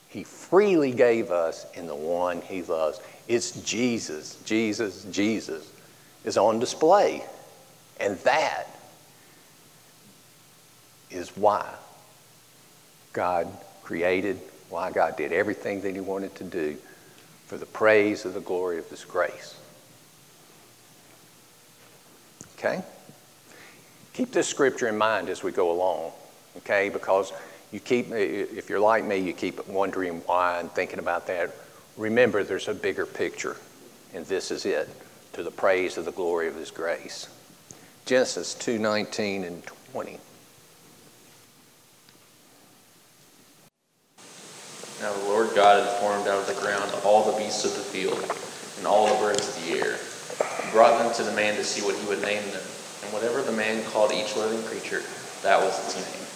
[0.09, 3.01] He freely gave us in the one He loves.
[3.29, 5.71] It's Jesus, Jesus, Jesus
[6.25, 7.25] is on display.
[7.99, 8.67] And that
[11.11, 11.67] is why
[13.13, 13.49] God
[13.83, 16.77] created, why God did everything that He wanted to do
[17.47, 19.59] for the praise of the glory of His grace.
[22.59, 22.83] Okay?
[24.17, 26.11] Keep this scripture in mind as we go along,
[26.57, 26.89] okay?
[26.89, 27.35] Because
[27.71, 31.55] you keep, if you're like me, you keep wondering why and thinking about that.
[31.99, 33.59] Remember, there's a bigger picture,
[34.15, 34.89] and this is it
[35.35, 37.29] to the praise of the glory of His grace.
[38.07, 40.19] Genesis 2 19 and 20.
[45.03, 47.81] Now the Lord God had formed out of the ground all the beasts of the
[47.81, 48.19] field
[48.79, 49.99] and all the birds of the air.
[50.65, 52.63] He brought them to the man to see what he would name them.
[53.07, 55.03] And whatever the man called each living creature,
[55.43, 56.27] that was its name.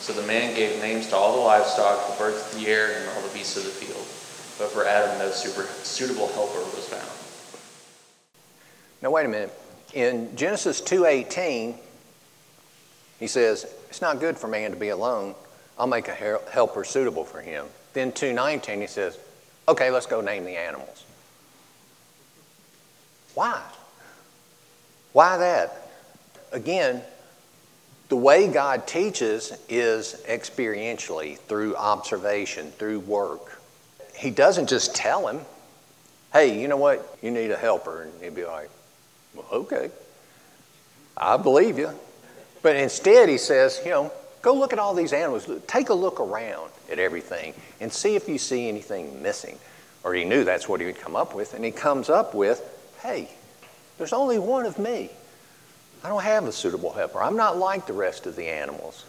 [0.00, 3.06] So the man gave names to all the livestock, the birds of the air, and
[3.10, 4.00] all the beasts of the field.
[4.58, 7.10] But for Adam no super, suitable helper was found.
[9.02, 9.52] Now wait a minute.
[9.92, 11.78] In Genesis 2:18,
[13.20, 15.34] he says, "It's not good for man to be alone.
[15.78, 19.18] I'll make a helper suitable for him." Then 2:19 he says,
[19.68, 21.04] "Okay, let's go name the animals."
[23.34, 23.60] Why?
[25.12, 25.85] Why that?
[26.52, 27.02] Again,
[28.08, 33.60] the way God teaches is experientially, through observation, through work.
[34.14, 35.40] He doesn't just tell him,
[36.32, 37.18] hey, you know what?
[37.22, 38.02] You need a helper.
[38.02, 38.70] And he'd be like,
[39.34, 39.90] well, okay,
[41.16, 41.90] I believe you.
[42.62, 45.50] But instead, he says, you know, go look at all these animals.
[45.66, 49.58] Take a look around at everything and see if you see anything missing.
[50.04, 51.54] Or he knew that's what he would come up with.
[51.54, 52.62] And he comes up with,
[53.02, 53.28] hey,
[53.98, 55.10] there's only one of me.
[56.06, 57.20] I don't have a suitable helper.
[57.20, 59.04] I'm not like the rest of the animals.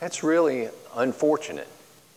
[0.00, 1.66] That's really unfortunate.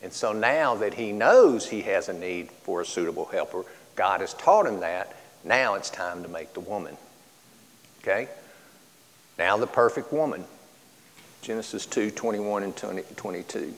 [0.01, 3.63] And so now that he knows he has a need for a suitable helper,
[3.95, 5.15] God has taught him that.
[5.45, 6.97] Now it's time to make the woman.
[8.01, 8.27] Okay?
[9.37, 10.43] Now the perfect woman.
[11.41, 13.73] Genesis 2 21 and 20, 22.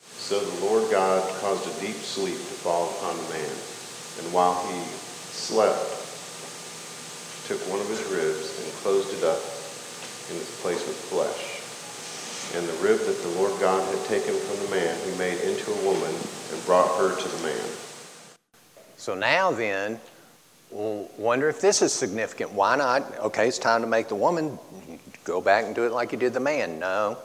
[0.00, 4.54] So the Lord God caused a deep sleep to fall upon the man, and while
[4.68, 4.80] he
[5.34, 6.01] slept,
[7.46, 9.38] took one of his ribs and closed it up
[10.30, 11.58] in its place with flesh.
[12.54, 15.70] And the rib that the Lord God had taken from the man, he made into
[15.70, 16.14] a woman
[16.52, 17.66] and brought her to the man.
[18.96, 19.98] So now then,
[20.70, 22.52] we'll wonder if this is significant.
[22.52, 23.18] Why not?
[23.18, 24.58] Okay, it's time to make the woman.
[25.24, 26.78] Go back and do it like you did the man.
[26.78, 27.18] No,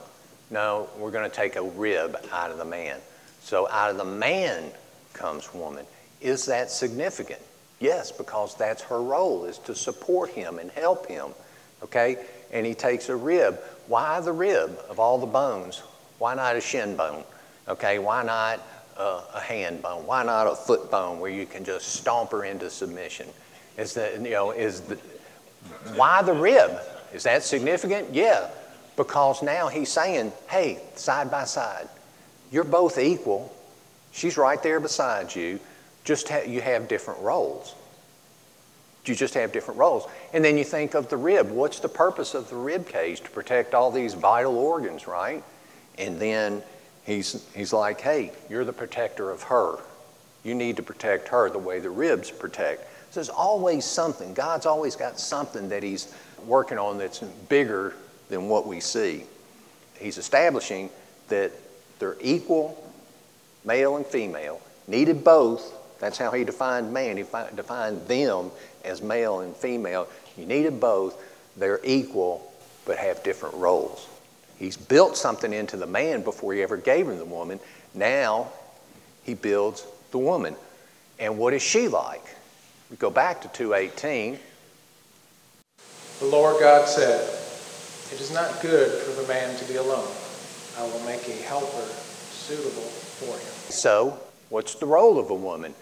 [0.49, 2.97] no, we're going to take a rib out of the man.
[3.41, 4.71] So out of the man
[5.13, 5.86] comes woman.
[6.21, 7.41] Is that significant?
[7.79, 11.27] Yes, because that's her role, is to support him and help him.
[11.83, 12.17] Okay?
[12.51, 13.59] And he takes a rib.
[13.87, 15.83] Why the rib of all the bones?
[16.17, 17.23] Why not a shin bone?
[17.67, 18.61] Okay, why not
[18.97, 20.05] a, a hand bone?
[20.05, 23.27] Why not a foot bone where you can just stomp her into submission?
[23.77, 24.97] Is that, you know, is the,
[25.95, 26.79] why the rib?
[27.13, 28.13] Is that significant?
[28.13, 28.49] Yeah,
[28.95, 31.87] because now he's saying, hey, side by side,
[32.51, 33.53] you're both equal.
[34.11, 35.59] She's right there beside you.
[36.07, 37.75] Just ha- you have different roles.
[39.03, 40.07] You just have different roles.
[40.31, 41.51] And then you think of the rib.
[41.51, 43.19] What's the purpose of the rib cage?
[43.19, 45.43] To protect all these vital organs, right?
[45.97, 46.63] And then
[47.05, 49.79] he's, he's like, hey, you're the protector of her.
[50.45, 52.83] You need to protect her the way the ribs protect.
[53.11, 54.33] So there's always something.
[54.33, 56.13] God's always got something that he's
[56.45, 57.95] working on that's bigger
[58.29, 59.25] than what we see.
[59.99, 60.89] He's establishing
[61.27, 61.51] that
[61.99, 62.81] they're equal,
[63.65, 65.73] male and female, needed both.
[65.99, 67.17] That's how he defined man.
[67.17, 68.51] He defined them
[68.83, 70.07] as male and female.
[70.38, 71.21] You needed both.
[71.57, 72.51] They're equal,
[72.86, 74.07] but have different roles.
[74.57, 77.60] He's built something into the man before he ever gave him the woman.
[77.93, 78.47] Now
[79.23, 80.55] he builds the woman.
[81.19, 82.23] And what is she like?
[82.89, 84.39] We go back to 218.
[86.19, 87.21] The Lord God said,
[88.13, 90.12] It is not good for the man to be alone.
[90.77, 91.86] I will make a helper
[92.31, 93.71] suitable for him.
[93.71, 95.73] So, what's the role of a woman?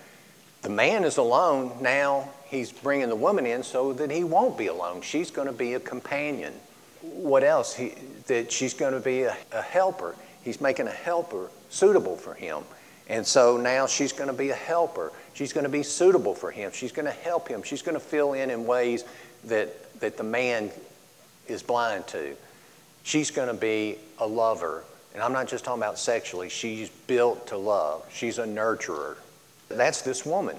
[0.65, 1.73] The man is alone.
[1.80, 5.04] Now he's bringing the woman in so that he won't be alone.
[5.04, 6.54] She's going to be a companion.
[7.01, 7.75] What else?
[7.75, 7.93] He,
[8.25, 10.15] that she's going to be a, a helper.
[10.43, 12.63] He's making a helper suitable for him.
[13.08, 15.12] And so now she's going to be a helper.
[15.36, 16.71] She's going to be suitable for him.
[16.73, 17.62] She's going to help him.
[17.62, 19.06] She's going to fill in in ways
[19.43, 20.71] that, that the man
[21.47, 22.36] is blind to.
[23.04, 24.84] She's going to be a lover.
[25.13, 26.49] And I'm not just talking about sexually.
[26.49, 28.04] She's built to love.
[28.12, 29.17] She's a nurturer.
[29.69, 30.58] That's this woman.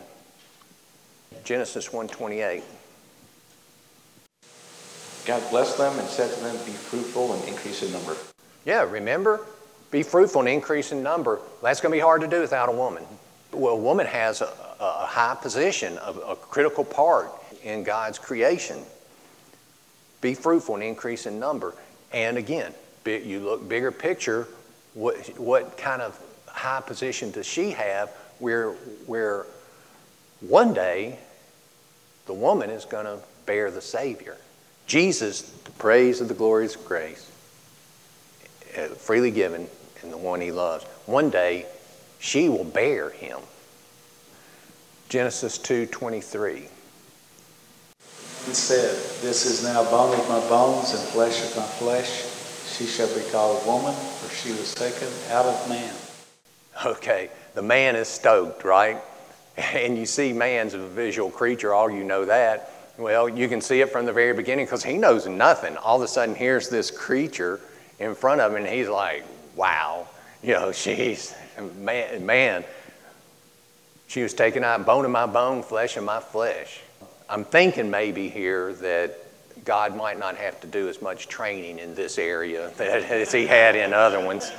[1.44, 2.62] Genesis 1:28.
[5.26, 8.16] God blessed them and said to them, Be fruitful and increase in number.
[8.64, 9.40] Yeah, remember?
[9.90, 11.40] Be fruitful and increase in number.
[11.62, 13.04] That's going to be hard to do without a woman.
[13.52, 17.30] Well, a woman has a, a high position, a, a critical part
[17.64, 18.78] in God's creation.
[20.20, 21.74] Be fruitful and increase in number.
[22.12, 22.72] And again,
[23.04, 24.46] you look bigger picture,
[24.94, 28.72] what, what kind of high position does she have where,
[29.06, 29.46] where
[30.40, 31.18] one day
[32.26, 34.36] the woman is going to bear the Savior?
[34.86, 37.30] Jesus, the praise of the glorious grace,
[38.78, 39.66] uh, freely given
[40.02, 40.84] and the one he loves.
[41.06, 41.66] One day
[42.18, 43.40] she will bear him.
[45.08, 46.68] Genesis 2:23.
[48.46, 52.24] He said, This is now bone of my bones and flesh of my flesh.
[52.76, 55.94] She shall be called woman, for she was taken out of man.
[56.84, 58.98] Okay, the man is stoked, right?
[59.56, 62.70] And you see, man's a visual creature, all you know that.
[62.98, 65.78] Well, you can see it from the very beginning because he knows nothing.
[65.78, 67.58] All of a sudden, here's this creature
[67.98, 70.08] in front of him, and he's like, wow,
[70.42, 71.34] you know, she's,
[71.78, 72.64] man, man
[74.08, 76.80] she was taken out, bone of my bone, flesh of my flesh.
[77.28, 79.18] I'm thinking maybe here that
[79.64, 83.74] God might not have to do as much training in this area as he had
[83.74, 84.50] in other ones.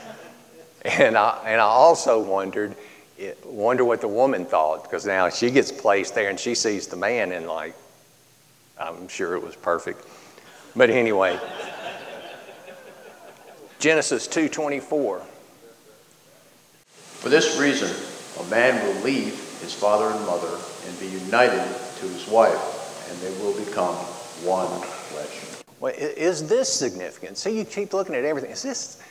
[0.87, 2.73] And I, and I also wondered,
[3.19, 6.87] eh, wonder what the woman thought, because now she gets placed there and she sees
[6.87, 7.75] the man and like,
[8.79, 10.07] I'm sure it was perfect.
[10.77, 11.37] But anyway,
[13.79, 15.21] Genesis 2:24.
[17.19, 17.91] For this reason,
[18.39, 20.55] a man will leave his father and mother
[20.87, 21.67] and be united
[21.99, 23.95] to his wife, and they will become
[24.45, 25.63] one flesh.
[25.79, 27.37] Well, is this significant?
[27.37, 28.51] See, you keep looking at everything.
[28.51, 29.01] Is this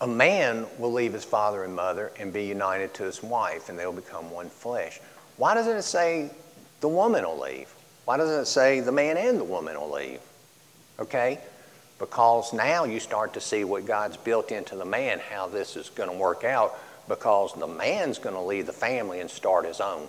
[0.00, 3.78] a man will leave his father and mother and be united to his wife, and
[3.78, 5.00] they'll become one flesh?
[5.36, 6.30] Why doesn't it say
[6.80, 7.72] the woman will leave?
[8.04, 10.20] Why doesn't it say the man and the woman will leave?
[10.98, 11.38] Okay?
[11.98, 15.90] Because now you start to see what God's built into the man, how this is
[15.90, 19.80] going to work out, because the man's going to leave the family and start his
[19.80, 20.08] own.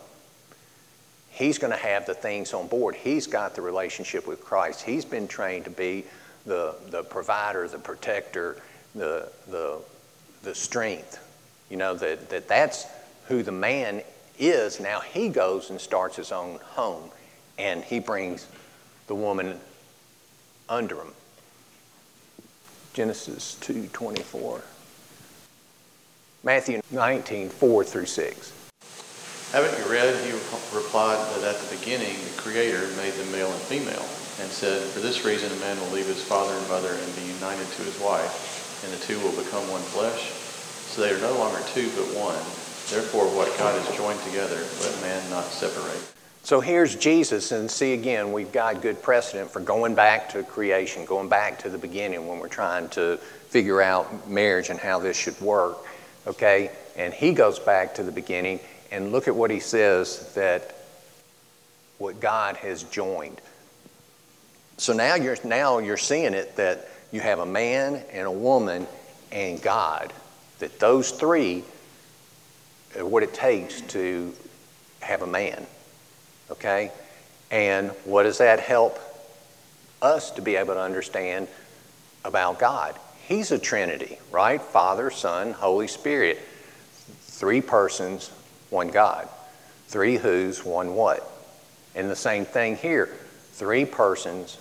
[1.31, 2.95] He's going to have the things on board.
[2.95, 4.81] He's got the relationship with Christ.
[4.81, 6.05] He's been trained to be
[6.45, 8.57] the, the provider, the protector,
[8.95, 9.79] the, the,
[10.43, 11.19] the strength.
[11.69, 12.85] You know, that, that that's
[13.27, 14.01] who the man
[14.37, 14.79] is.
[14.79, 17.11] Now he goes and starts his own home
[17.57, 18.47] and he brings
[19.07, 19.59] the woman
[20.67, 21.13] under him.
[22.93, 24.61] Genesis 2:24.
[26.43, 28.53] Matthew 19, 4 through 6.
[29.51, 30.15] Haven't you read?
[30.23, 30.31] He
[30.73, 34.05] replied that at the beginning the Creator made them male and female,
[34.39, 37.23] and said, For this reason a man will leave his father and mother and be
[37.33, 38.48] united to his wife,
[38.83, 40.31] and the two will become one flesh.
[40.89, 42.39] So they are no longer two but one.
[42.89, 46.01] Therefore, what God has joined together, let man not separate.
[46.43, 51.05] So here's Jesus, and see again, we've got good precedent for going back to creation,
[51.05, 53.17] going back to the beginning when we're trying to
[53.49, 55.77] figure out marriage and how this should work.
[56.25, 56.71] Okay?
[56.97, 58.59] And he goes back to the beginning,
[58.91, 60.75] and look at what he says that
[61.99, 63.41] what God has joined.
[64.77, 68.87] So now you're, now you're seeing it that you have a man and a woman
[69.31, 70.13] and God,
[70.59, 71.63] that those three
[72.97, 74.33] are what it takes to
[75.01, 75.65] have a man.
[76.51, 76.91] Okay?
[77.51, 78.99] And what does that help
[80.01, 81.47] us to be able to understand
[82.23, 82.95] about God?
[83.27, 84.61] He's a Trinity, right?
[84.61, 86.39] Father, Son, Holy Spirit.
[87.21, 88.31] Three persons,
[88.69, 89.27] one God.
[89.87, 91.27] Three who's, one what.
[91.95, 93.09] And the same thing here.
[93.53, 94.57] Three persons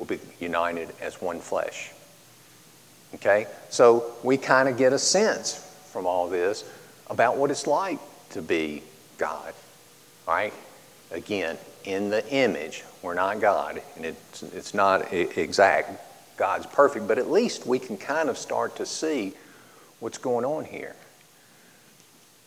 [0.00, 1.92] will be united as one flesh.
[3.14, 3.46] Okay?
[3.68, 5.54] So we kind of get a sense
[5.92, 6.64] from all this
[7.08, 7.98] about what it's like
[8.30, 8.82] to be
[9.18, 9.52] God.
[10.26, 10.54] All right?
[11.10, 16.00] Again, in the image, we're not God, and it's, it's not exact.
[16.36, 19.34] God's perfect, but at least we can kind of start to see
[19.98, 20.96] what's going on here.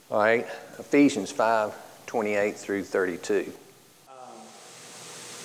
[0.10, 0.48] All right,
[0.80, 1.74] Ephesians 5
[2.08, 3.54] 28 through 32.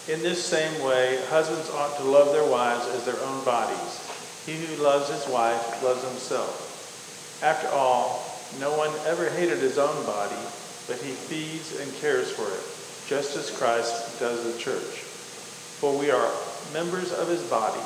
[0.08, 4.00] In this same way, husbands ought to love their wives as their own bodies.
[4.46, 7.40] He who loves his wife loves himself.
[7.42, 8.24] After all,
[8.58, 10.40] no one ever hated his own body,
[10.86, 12.64] but he feeds and cares for it,
[13.06, 15.04] just as Christ does the church.
[15.76, 16.32] For we are
[16.72, 17.84] members of his body.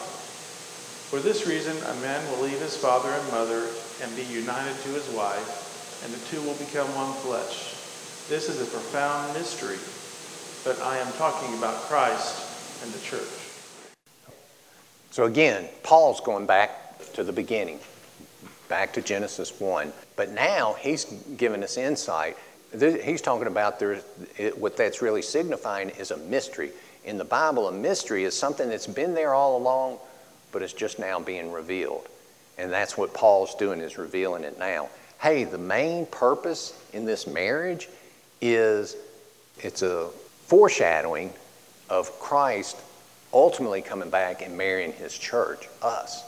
[1.10, 3.66] For this reason, a man will leave his father and mother
[4.00, 7.74] and be united to his wife, and the two will become one flesh.
[8.28, 9.78] This is a profound mystery,
[10.64, 13.28] but I am talking about Christ and the church.
[15.10, 17.80] So again, Paul's going back to the beginning,
[18.68, 19.92] back to Genesis 1.
[20.16, 21.04] But now he's
[21.36, 22.36] giving us insight.
[22.78, 23.96] He's talking about there,
[24.56, 26.70] what that's really signifying is a mystery.
[27.04, 29.98] In the Bible, a mystery is something that's been there all along,
[30.52, 32.08] but it's just now being revealed.
[32.56, 34.88] And that's what Paul's doing, is revealing it now.
[35.20, 37.88] Hey, the main purpose in this marriage
[38.40, 38.96] is
[39.58, 40.08] it's a
[40.52, 41.32] foreshadowing
[41.88, 42.76] of Christ
[43.32, 46.22] ultimately coming back and marrying his church, us.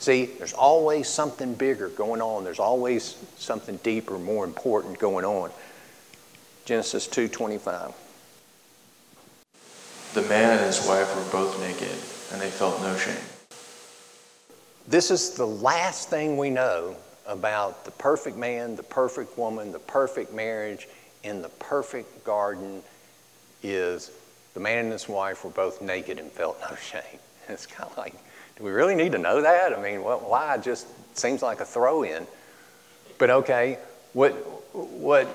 [0.00, 2.42] See, there's always something bigger going on.
[2.42, 5.52] There's always something deeper, more important going on.
[6.64, 7.94] Genesis 2:25.
[10.14, 11.96] The man and his wife were both naked,
[12.32, 13.14] and they felt no shame.
[14.88, 16.96] This is the last thing we know
[17.28, 20.88] about the perfect man, the perfect woman, the perfect marriage
[21.22, 22.82] in the perfect garden
[23.64, 24.12] is
[24.52, 27.02] the man and his wife were both naked and felt no shame.
[27.46, 28.14] It's kind of like,
[28.56, 29.76] do we really need to know that?
[29.76, 30.54] I mean, why?
[30.54, 32.26] It just seems like a throw in.
[33.18, 33.78] But okay,
[34.14, 34.30] what,
[34.72, 35.28] what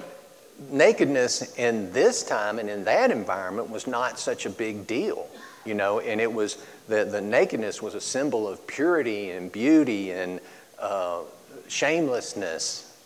[0.72, 5.28] nakedness in this time and in that environment was not such a big deal,
[5.66, 10.12] you know, and it was the, the nakedness was a symbol of purity and beauty
[10.12, 10.40] and
[10.80, 11.20] uh,
[11.68, 12.98] shamelessness,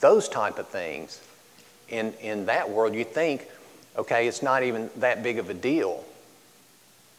[0.00, 1.20] those type of things.
[1.88, 3.48] In, in that world, you think,
[3.98, 6.02] okay, it's not even that big of a deal,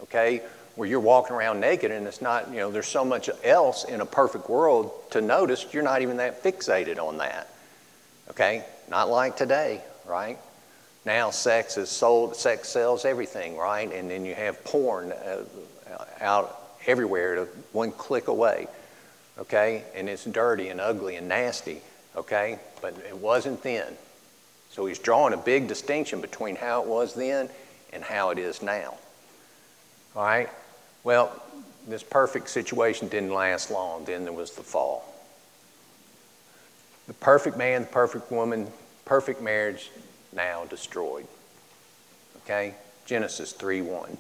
[0.04, 0.42] okay,
[0.76, 4.00] where you're walking around naked and it's not, you know, there's so much else in
[4.00, 7.50] a perfect world to notice, you're not even that fixated on that,
[8.30, 8.64] okay?
[8.90, 10.38] Not like today, right?
[11.06, 13.92] Now sex is sold, sex sells everything, right?
[13.92, 15.44] And then you have porn uh,
[16.22, 18.68] out everywhere, one click away,
[19.38, 19.84] okay?
[19.96, 21.82] And it's dirty and ugly and nasty,
[22.16, 22.58] okay?
[22.82, 23.98] But it wasn't then.
[24.70, 27.50] So he's drawing a big distinction between how it was then
[27.92, 28.98] and how it is now.
[30.16, 30.50] All right?
[31.04, 31.32] Well,
[31.88, 34.06] this perfect situation didn't last long.
[34.06, 35.04] Then there was the fall.
[37.08, 38.68] The perfect man, the perfect woman,
[39.06, 39.90] perfect marriage
[40.34, 41.26] now destroyed.
[42.44, 42.76] Okay?
[43.06, 44.18] Genesis 3 1.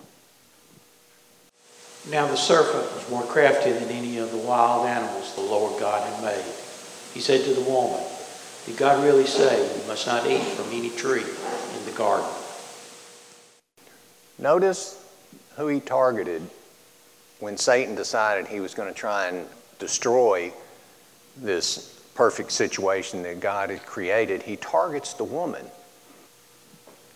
[2.09, 6.01] Now the serpent was more crafty than any of the wild animals the Lord God
[6.01, 6.53] had made.
[7.13, 8.03] He said to the woman,
[8.69, 12.29] did God really say you must not eat from any tree in the garden?
[14.37, 15.03] Notice
[15.55, 16.43] who he targeted
[17.39, 19.47] when Satan decided he was going to try and
[19.79, 20.53] destroy
[21.35, 24.43] this perfect situation that God had created.
[24.43, 25.65] He targets the woman.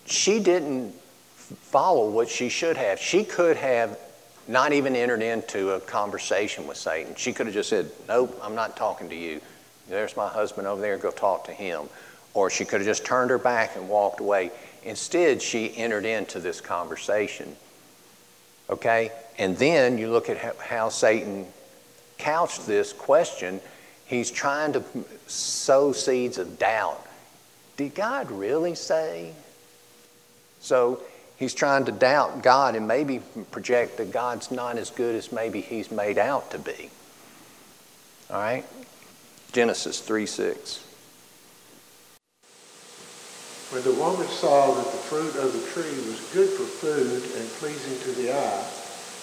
[0.07, 0.91] She didn't
[1.35, 2.99] follow what she should have.
[2.99, 3.99] She could have
[4.47, 7.13] not even entered into a conversation with Satan.
[7.15, 9.39] She could have just said, Nope, I'm not talking to you.
[9.87, 11.89] There's my husband over there, go talk to him.
[12.33, 14.51] Or she could have just turned her back and walked away.
[14.83, 17.55] Instead, she entered into this conversation.
[18.69, 19.11] Okay?
[19.37, 21.45] And then you look at how Satan
[22.17, 23.61] couched this question.
[24.05, 24.83] He's trying to
[25.27, 27.05] sow seeds of doubt.
[27.77, 29.33] Did God really say?
[30.59, 31.01] So
[31.37, 33.21] he's trying to doubt God and maybe
[33.51, 36.89] project that God's not as good as maybe he's made out to be.
[38.29, 38.65] All right?
[39.53, 40.81] Genesis 3 6.
[43.69, 47.45] When the woman saw that the fruit of the tree was good for food and
[47.61, 48.65] pleasing to the eye,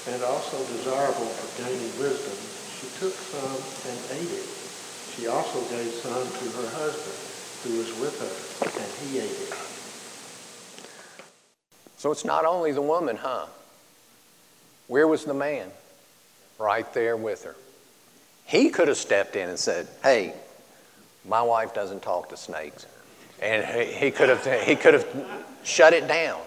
[0.07, 2.39] and also desirable for gaining wisdom,
[2.79, 3.59] she took some
[3.91, 4.47] and ate it.
[5.19, 7.19] She also gave some to her husband,
[7.67, 8.31] who was with her,
[8.71, 9.55] and he ate it.
[11.99, 13.47] So it's not only the woman, huh?
[14.87, 15.73] Where was the man?
[16.57, 17.57] Right there with her.
[18.51, 20.35] He could have stepped in and said, Hey,
[21.25, 22.85] my wife doesn't talk to snakes.
[23.41, 25.07] And he could have, he could have
[25.63, 26.41] shut it down.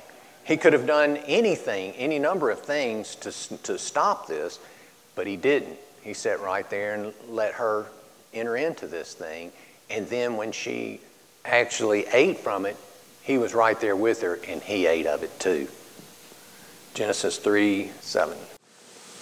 [0.44, 4.60] He could have done anything, any number of things to, to stop this,
[5.16, 5.78] but he didn't.
[6.02, 7.86] He sat right there and let her
[8.34, 9.54] enter into this thing.
[9.90, 11.00] And then when she
[11.46, 12.76] actually ate from it,
[13.22, 15.70] he was right there with her and he ate of it too.
[16.96, 18.38] Genesis 3 7.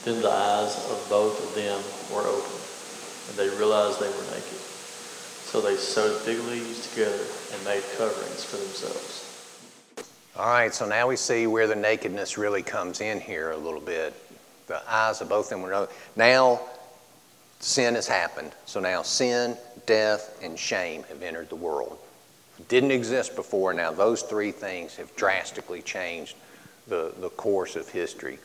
[0.03, 1.79] Then the eyes of both of them
[2.11, 2.60] were opened
[3.31, 4.59] and they realized they were naked.
[5.47, 7.23] So they sewed fig leaves together
[7.53, 9.27] and made coverings for themselves.
[10.37, 13.81] All right, so now we see where the nakedness really comes in here a little
[13.81, 14.13] bit.
[14.67, 16.59] The eyes of both of them were now
[17.59, 18.51] sin has happened.
[18.65, 21.97] So now sin, death, and shame have entered the world.
[22.67, 23.73] Didn't exist before.
[23.73, 26.35] Now those three things have drastically changed
[26.87, 28.39] the, the course of history.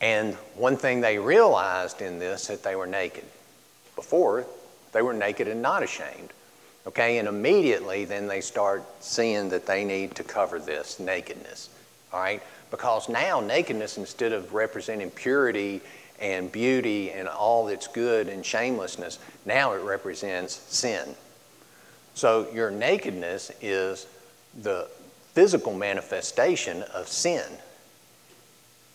[0.00, 3.24] And one thing they realized in this that they were naked.
[3.98, 4.46] Before,
[4.92, 6.32] they were naked and not ashamed.
[6.86, 11.68] Okay, and immediately then they start seeing that they need to cover this nakedness.
[12.12, 12.40] All right,
[12.70, 15.80] because now nakedness, instead of representing purity
[16.20, 21.16] and beauty and all that's good and shamelessness, now it represents sin.
[22.14, 24.06] So your nakedness is
[24.62, 24.86] the
[25.32, 27.42] physical manifestation of sin.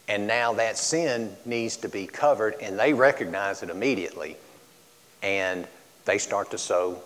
[0.08, 4.38] And now that sin needs to be covered, and they recognize it immediately.
[5.24, 5.68] And
[6.06, 7.02] they start to sew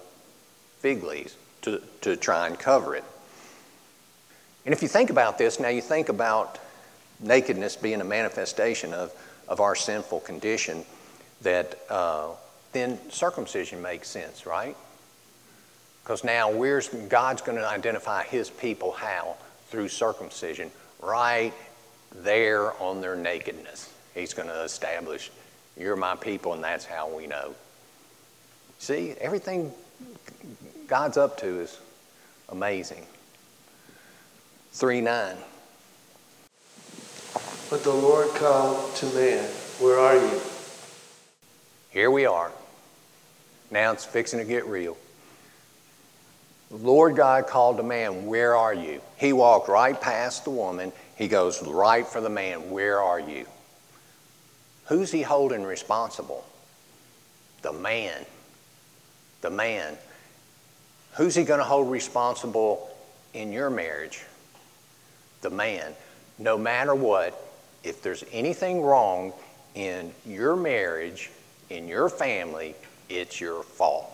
[0.79, 3.03] fig leaves to, to try and cover it.
[4.65, 6.59] And if you think about this, now you think about
[7.19, 9.13] nakedness being a manifestation of,
[9.47, 10.83] of our sinful condition,
[11.41, 12.29] that uh,
[12.73, 14.75] then circumcision makes sense, right?
[16.03, 16.51] Because now
[17.09, 19.35] God's going to identify his people how?
[19.69, 21.53] Through circumcision, right
[22.13, 23.93] there on their nakedness.
[24.13, 25.31] He's going to establish,
[25.77, 27.53] you're my people, and that's how we know.
[28.79, 29.71] See, everything
[30.87, 31.79] God's up to is
[32.49, 33.05] amazing.
[34.71, 35.35] 3 9.
[37.69, 39.43] But the Lord called to man,
[39.79, 40.41] Where are you?
[41.89, 42.51] Here we are.
[43.71, 44.95] Now it's fixing to get real.
[46.69, 49.01] The Lord God called to man, Where are you?
[49.17, 50.93] He walked right past the woman.
[51.15, 53.45] He goes right for the man, Where are you?
[54.85, 56.45] Who's he holding responsible?
[57.63, 58.25] The man.
[59.47, 59.97] The man.
[61.13, 62.93] Who's he going to hold responsible
[63.33, 64.25] in your marriage?
[65.39, 65.93] The man.
[66.37, 67.41] No matter what,
[67.81, 69.31] if there's anything wrong
[69.73, 71.31] in your marriage,
[71.69, 72.75] in your family,
[73.07, 74.11] it's your fault.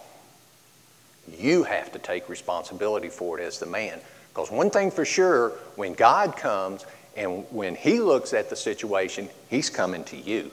[1.36, 4.00] You have to take responsibility for it as the man.
[4.30, 6.86] Because one thing for sure, when God comes
[7.18, 10.52] and when He looks at the situation, He's coming to you.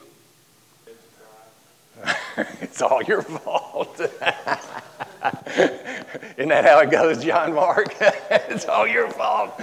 [2.60, 4.00] it's all your fault.
[6.36, 7.94] Isn't that how it goes, John Mark?
[8.00, 9.60] it's all your fault.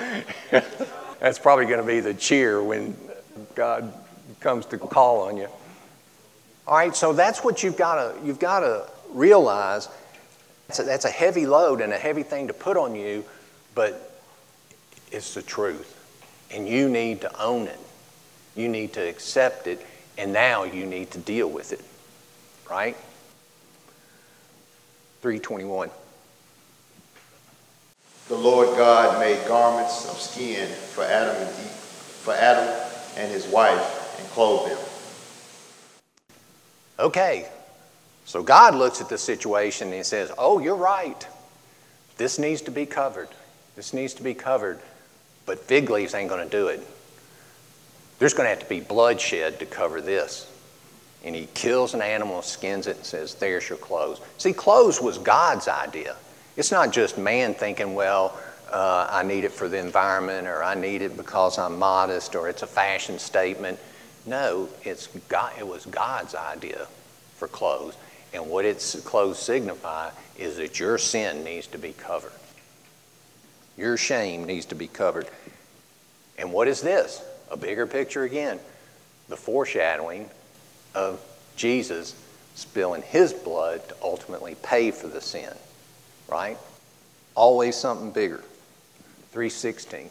[1.20, 2.96] That's probably going to be the cheer when
[3.56, 3.92] God
[4.40, 5.48] comes to call on you.
[6.68, 9.88] All right, so that's what you've got to you've got to realize.
[10.68, 13.24] That's a, that's a heavy load and a heavy thing to put on you,
[13.74, 14.20] but
[15.12, 15.96] it's the truth,
[16.52, 17.80] and you need to own it.
[18.56, 19.86] You need to accept it,
[20.18, 21.82] and now you need to deal with it.
[22.70, 22.96] Right?
[25.22, 25.90] 321.
[28.28, 32.68] The Lord God made garments of skin for Adam and Eve, for Adam
[33.16, 34.80] and his wife and clothed them.
[37.00, 37.48] Okay,
[38.26, 41.26] so God looks at the situation and he says, Oh, you're right.
[42.18, 43.30] This needs to be covered.
[43.76, 44.80] This needs to be covered.
[45.46, 46.86] But fig leaves ain't going to do it.
[48.20, 50.52] There's going to have to be bloodshed to cover this.
[51.24, 54.22] And he kills an animal, skins it, and says, There's your clothes.
[54.38, 56.16] See, clothes was God's idea.
[56.56, 58.38] It's not just man thinking, Well,
[58.72, 62.50] uh, I need it for the environment, or I need it because I'm modest, or
[62.50, 63.80] it's a fashion statement.
[64.26, 66.88] No, it's God, it was God's idea
[67.36, 67.96] for clothes.
[68.34, 72.34] And what its clothes signify is that your sin needs to be covered.
[73.78, 75.28] Your shame needs to be covered.
[76.38, 77.24] And what is this?
[77.50, 78.60] A bigger picture again.
[79.30, 80.30] The foreshadowing
[80.98, 81.24] of
[81.56, 82.16] Jesus
[82.56, 85.54] spilling his blood to ultimately pay for the sin.
[86.28, 86.58] Right?
[87.36, 88.44] Always something bigger.
[89.32, 90.10] 316.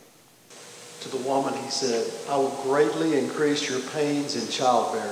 [1.00, 5.10] To the woman, he said, I will greatly increase your pains in childbearing.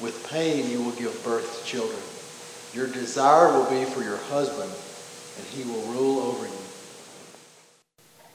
[0.00, 1.98] With pain, you will give birth to children.
[2.72, 6.52] Your desire will be for your husband, and he will rule over you.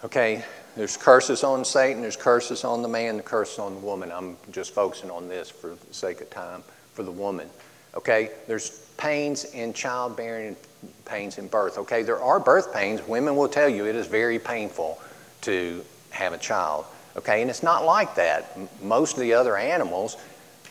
[0.04, 0.44] Okay,
[0.82, 4.12] there's curses on Satan, there's curses on the man, the curses on the woman.
[4.12, 6.64] I'm just focusing on this for the sake of time
[6.94, 7.48] for the woman.
[7.94, 10.58] Okay, there's pains in childbearing and
[11.06, 11.78] pains in birth.
[11.78, 13.00] Okay, there are birth pains.
[13.08, 15.00] Women will tell you it is very painful
[15.42, 16.86] to have a child.
[17.16, 18.58] Okay, and it's not like that.
[18.82, 20.18] Most of the other animals,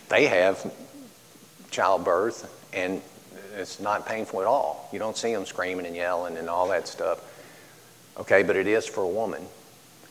[0.08, 0.74] they have
[1.70, 3.00] childbirth and
[3.54, 4.88] it's not painful at all.
[4.92, 7.22] You don't see them screaming and yelling and all that stuff.
[8.18, 9.46] Okay, but it is for a woman.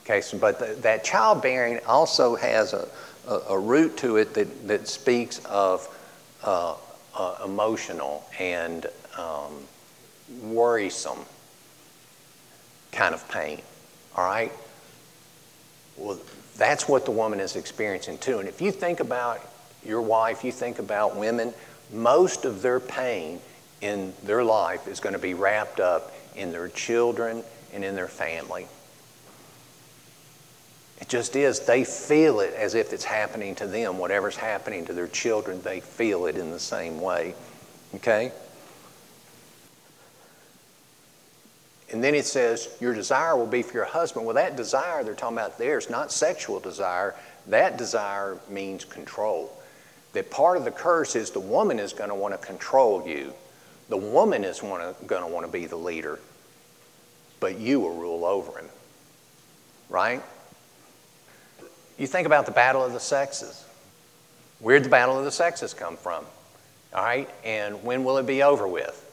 [0.10, 2.88] But the, that childbearing also has a,
[3.28, 5.88] a, a, root to it that, that speaks of
[6.43, 6.76] uh,
[7.16, 8.88] uh, emotional and
[9.18, 9.53] um,
[10.41, 11.20] worrisome
[12.91, 13.62] kind of pain.
[14.16, 14.51] All right?
[15.95, 16.18] Well,
[16.57, 18.39] that's what the woman is experiencing too.
[18.39, 19.39] And if you think about
[19.86, 21.53] your wife, you think about women,
[21.93, 23.39] most of their pain
[23.82, 27.43] in their life is going to be wrapped up in their children
[27.74, 28.66] and in their family.
[31.02, 31.62] It just is.
[31.62, 33.97] They feel it as if it's happening to them.
[33.97, 37.34] Whatever's happening to their children, they feel it in the same way.
[37.95, 38.32] Okay?
[41.91, 44.26] And then it says, Your desire will be for your husband.
[44.26, 47.16] Well, that desire they're talking about there is not sexual desire.
[47.47, 49.52] That desire means control.
[50.14, 53.34] That part of the curse is the woman is going to want to control you.
[53.89, 56.20] The woman is going to want to be the leader,
[57.39, 58.70] but you will rule over him.
[59.89, 60.22] Right?
[62.00, 63.66] You think about the battle of the sexes.
[64.60, 66.24] Where'd the battle of the sexes come from?
[66.93, 67.30] All right?
[67.43, 69.06] And when will it be over with?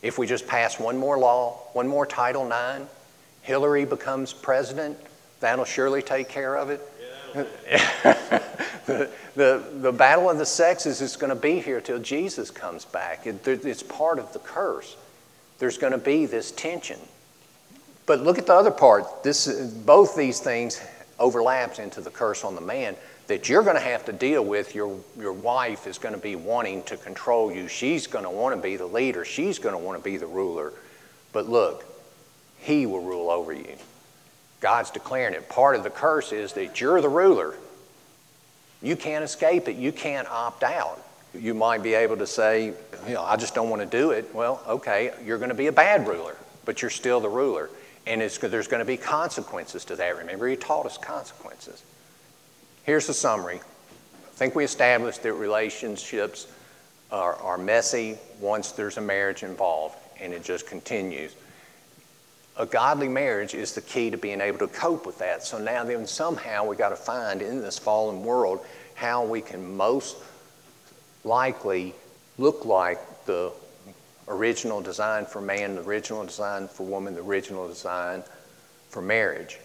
[0.00, 2.86] If we just pass one more law, one more Title IX,
[3.42, 4.96] Hillary becomes president,
[5.40, 6.80] that'll surely take care of it.
[8.86, 12.86] the, the, the battle of the sexes is going to be here till Jesus comes
[12.86, 13.26] back.
[13.26, 14.96] It, it's part of the curse.
[15.58, 16.98] There's going to be this tension.
[18.06, 19.22] But look at the other part.
[19.22, 19.46] This,
[19.84, 20.80] both these things
[21.18, 22.96] overlaps into the curse on the man
[23.26, 24.74] that you're going to have to deal with.
[24.74, 27.68] Your, your wife is going to be wanting to control you.
[27.68, 29.24] She's going to want to be the leader.
[29.24, 30.72] She's going to want to be the ruler.
[31.32, 31.84] But look,
[32.58, 33.76] he will rule over you.
[34.60, 35.48] God's declaring it.
[35.48, 37.54] Part of the curse is that you're the ruler.
[38.82, 39.76] You can't escape it.
[39.76, 41.04] You can't opt out.
[41.34, 42.72] You might be able to say,
[43.06, 44.34] you know, I just don't want to do it.
[44.34, 47.70] Well, okay, you're going to be a bad ruler, but you're still the ruler.
[48.08, 50.16] And there's going to be consequences to that.
[50.16, 51.82] Remember, he taught us consequences.
[52.84, 53.60] Here's the summary.
[53.60, 56.46] I think we established that relationships
[57.12, 61.34] are, are messy once there's a marriage involved, and it just continues.
[62.56, 65.44] A godly marriage is the key to being able to cope with that.
[65.44, 69.76] So now then somehow we got to find in this fallen world how we can
[69.76, 70.16] most
[71.24, 71.94] likely
[72.38, 73.52] look like the
[74.28, 78.22] original design for man, the original design for woman, the original design
[78.88, 79.58] for marriage.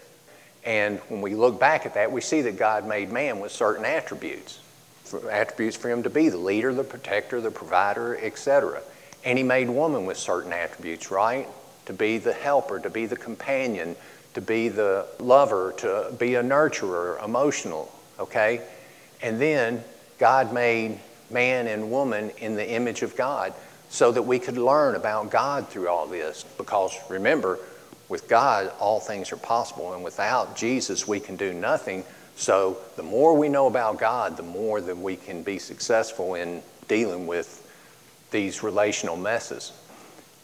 [0.64, 3.84] And when we look back at that, we see that God made man with certain
[3.84, 4.60] attributes
[5.30, 8.80] attributes for him to be the leader, the protector, the provider, etc.
[9.24, 11.46] And he made woman with certain attributes, right?
[11.86, 13.96] To be the helper, to be the companion,
[14.34, 18.62] to be the lover, to be a nurturer, emotional, okay?
[19.22, 19.84] And then
[20.18, 20.98] God made
[21.30, 23.54] man and woman in the image of God
[23.94, 26.44] so that we could learn about God through all this.
[26.58, 27.60] Because remember,
[28.08, 32.02] with God, all things are possible, and without Jesus, we can do nothing.
[32.34, 36.60] So, the more we know about God, the more that we can be successful in
[36.88, 37.70] dealing with
[38.32, 39.70] these relational messes.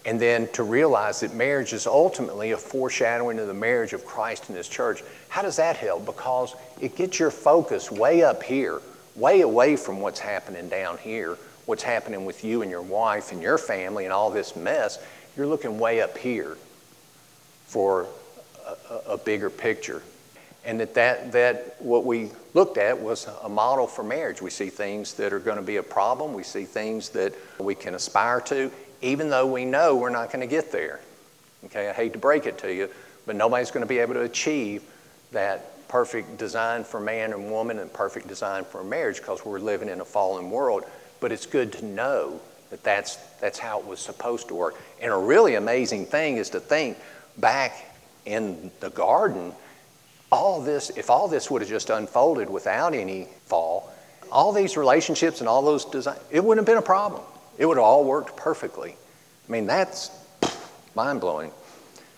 [0.06, 4.48] And then to realize that marriage is ultimately a foreshadowing of the marriage of Christ
[4.48, 5.02] and His church.
[5.28, 6.06] How does that help?
[6.06, 8.80] Because it gets your focus way up here,
[9.16, 11.36] way away from what's happening down here,
[11.70, 14.98] what's happening with you and your wife and your family and all this mess.
[15.36, 16.56] You're looking way up here
[17.66, 18.08] for
[18.90, 20.02] a, a bigger picture.
[20.64, 24.42] And that, that, that what we looked at was a model for marriage.
[24.42, 26.34] We see things that are going to be a problem.
[26.34, 30.40] We see things that we can aspire to, even though we know we're not going
[30.40, 30.98] to get there.
[31.66, 32.90] Okay, I hate to break it to you,
[33.26, 34.82] but nobody's going to be able to achieve
[35.30, 39.88] that perfect design for man and woman and perfect design for marriage because we're living
[39.88, 40.84] in a fallen world.
[41.20, 42.40] But it's good to know
[42.70, 44.76] that that's, that's how it was supposed to work.
[45.00, 46.96] And a really amazing thing is to think
[47.36, 47.76] back
[48.24, 49.52] in the garden,
[50.32, 53.92] all this, if all this would have just unfolded without any fall,
[54.30, 57.22] all these relationships and all those designs, it wouldn't have been a problem.
[57.58, 58.94] It would have all worked perfectly.
[59.48, 60.10] I mean, that's
[60.94, 61.50] mind blowing.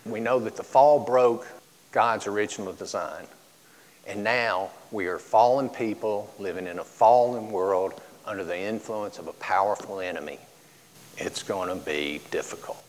[0.05, 1.47] We know that the fall broke
[1.93, 3.27] God's original design.
[4.07, 9.27] And now we are fallen people living in a fallen world under the influence of
[9.27, 10.39] a powerful enemy.
[11.19, 12.83] It's going to be difficult.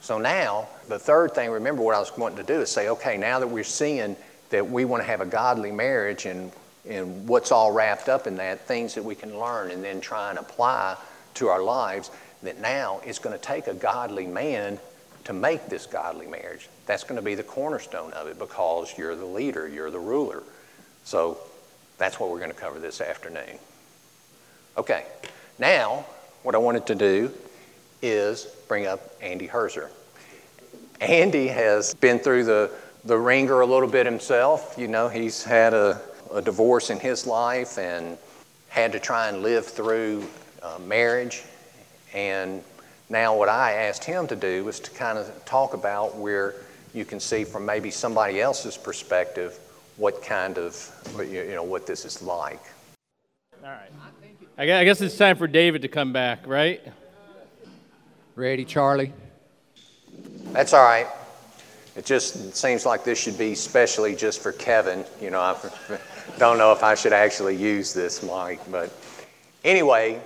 [0.00, 3.16] So now, the third thing, remember what I was wanting to do is say, okay,
[3.16, 4.16] now that we're seeing
[4.50, 6.52] that we want to have a godly marriage and,
[6.88, 10.30] and what's all wrapped up in that, things that we can learn and then try
[10.30, 10.96] and apply
[11.34, 12.10] to our lives,
[12.42, 14.78] that now it's going to take a godly man
[15.24, 16.68] to make this godly marriage.
[16.86, 20.42] That's going to be the cornerstone of it because you're the leader, you're the ruler.
[21.02, 21.38] So
[21.98, 23.58] that's what we're going to cover this afternoon.
[24.78, 25.06] Okay,
[25.58, 26.04] now
[26.42, 27.32] what I wanted to do
[28.02, 29.88] is bring up Andy Herzer.
[31.00, 32.70] Andy has been through the,
[33.04, 34.74] the wringer a little bit himself.
[34.76, 36.00] You know, he's had a,
[36.30, 38.18] a divorce in his life and
[38.68, 40.26] had to try and live through
[40.62, 41.42] uh, marriage.
[42.12, 42.62] And
[43.08, 46.54] now, what I asked him to do was to kind of talk about where
[46.92, 49.58] you can see from maybe somebody else's perspective
[49.96, 52.62] what kind of, you know, what this is like.
[53.64, 53.90] All right.
[54.58, 56.80] I guess it's time for David to come back, right?
[58.36, 59.12] Ready, Charlie?
[60.52, 61.06] That's all right.
[61.94, 65.04] It just seems like this should be specially just for Kevin.
[65.20, 65.56] You know, I
[66.38, 68.90] don't know if I should actually use this mic, but
[69.62, 70.22] anyway,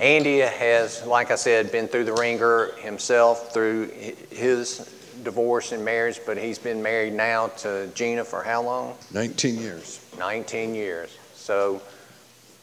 [0.00, 3.86] Andy has, like I said, been through the wringer himself through
[4.30, 4.90] his
[5.22, 8.96] divorce and marriage, but he's been married now to Gina for how long?
[9.12, 10.04] 19 years.
[10.18, 11.16] 19 years.
[11.34, 11.80] So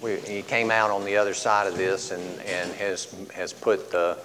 [0.01, 3.91] we, he came out on the other side of this and, and has, has put
[3.91, 4.17] the,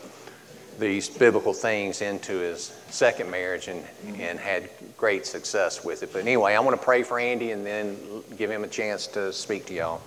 [0.78, 3.84] these biblical things into his second marriage and,
[4.18, 6.12] and had great success with it.
[6.12, 7.98] But anyway, I want to pray for Andy and then
[8.36, 10.02] give him a chance to speak to y'all.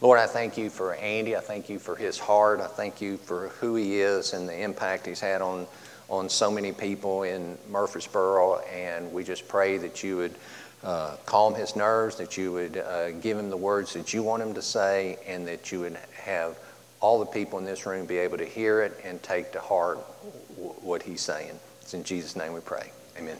[0.00, 1.36] Lord, I thank you for Andy.
[1.36, 2.60] I thank you for his heart.
[2.60, 5.66] I thank you for who he is and the impact he's had on,
[6.08, 8.58] on so many people in Murfreesboro.
[8.60, 10.34] And we just pray that you would
[10.84, 14.42] uh, calm his nerves, that you would uh, give him the words that you want
[14.42, 16.56] him to say, and that you would have
[17.00, 19.98] all the people in this room be able to hear it and take to heart
[20.56, 21.58] w- what he's saying.
[21.82, 22.90] It's in Jesus' name we pray.
[23.18, 23.36] Amen.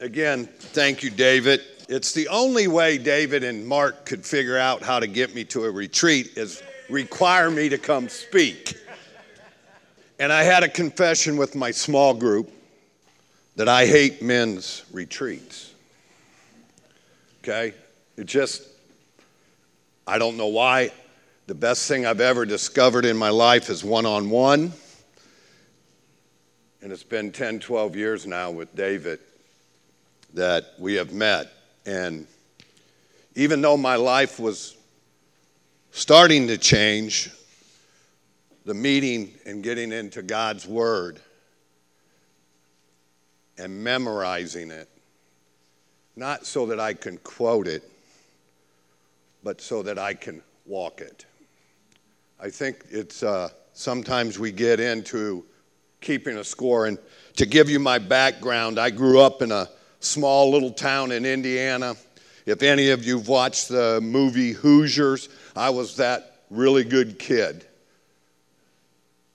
[0.00, 1.62] Again, thank you, David.
[1.88, 5.64] It's the only way David and Mark could figure out how to get me to
[5.64, 8.76] a retreat is require me to come speak.
[10.18, 12.52] And I had a confession with my small group
[13.56, 15.71] that I hate men's retreats.
[17.42, 17.74] Okay?
[18.16, 18.62] It just,
[20.06, 20.92] I don't know why.
[21.48, 24.72] The best thing I've ever discovered in my life is one on one.
[26.82, 29.18] And it's been 10, 12 years now with David
[30.34, 31.52] that we have met.
[31.84, 32.28] And
[33.34, 34.76] even though my life was
[35.90, 37.28] starting to change,
[38.64, 41.18] the meeting and getting into God's Word
[43.58, 44.88] and memorizing it,
[46.16, 47.82] not so that I can quote it,
[49.42, 51.26] but so that I can walk it.
[52.38, 55.44] I think it's uh, sometimes we get into
[56.00, 56.86] keeping a score.
[56.86, 56.98] And
[57.36, 59.68] to give you my background, I grew up in a
[60.00, 61.94] small little town in Indiana.
[62.44, 67.64] If any of you've watched the movie Hoosiers, I was that really good kid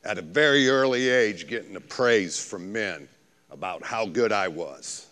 [0.04, 3.08] at a very early age getting the praise from men
[3.50, 5.07] about how good I was.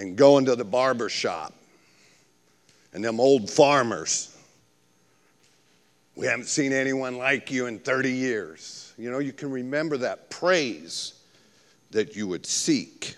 [0.00, 1.52] And going to the barber shop
[2.94, 4.34] and them old farmers.
[6.16, 8.94] We haven't seen anyone like you in 30 years.
[8.96, 11.12] You know, you can remember that praise
[11.90, 13.14] that you would seek.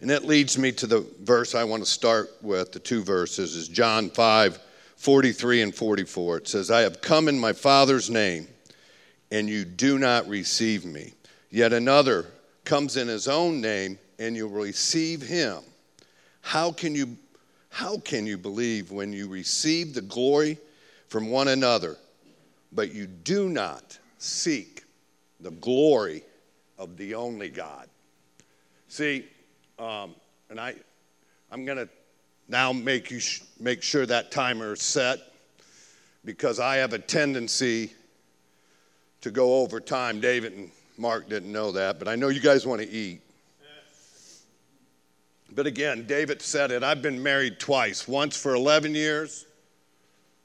[0.00, 3.56] And that leads me to the verse I want to start with, the two verses,
[3.56, 4.58] is John 5
[4.96, 6.38] 43 and 44.
[6.38, 8.48] It says, I have come in my Father's name,
[9.30, 11.12] and you do not receive me.
[11.50, 12.24] Yet another
[12.64, 15.58] comes in his own name, and you'll receive him.
[16.40, 17.16] How can you,
[17.70, 20.58] how can you believe when you receive the glory
[21.08, 21.96] from one another,
[22.72, 24.84] but you do not seek
[25.40, 26.22] the glory
[26.78, 27.88] of the only God?
[28.88, 29.26] See,
[29.78, 30.14] um,
[30.50, 30.74] and I,
[31.50, 31.88] I'm going to
[32.48, 35.18] now make you sh- make sure that timer is set
[36.24, 37.92] because I have a tendency
[39.22, 40.20] to go over time.
[40.20, 43.20] David and Mark didn't know that, but I know you guys want to eat.
[45.52, 46.82] But again, David said it.
[46.82, 49.46] I've been married twice, once for 11 years,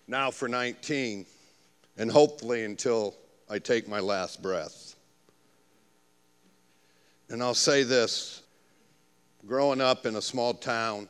[0.08, 1.26] now for 19,
[1.98, 3.16] and hopefully until
[3.50, 4.96] I take my last breath.
[7.30, 8.42] And I'll say this
[9.46, 11.08] growing up in a small town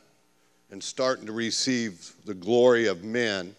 [0.70, 3.56] and starting to receive the glory of men,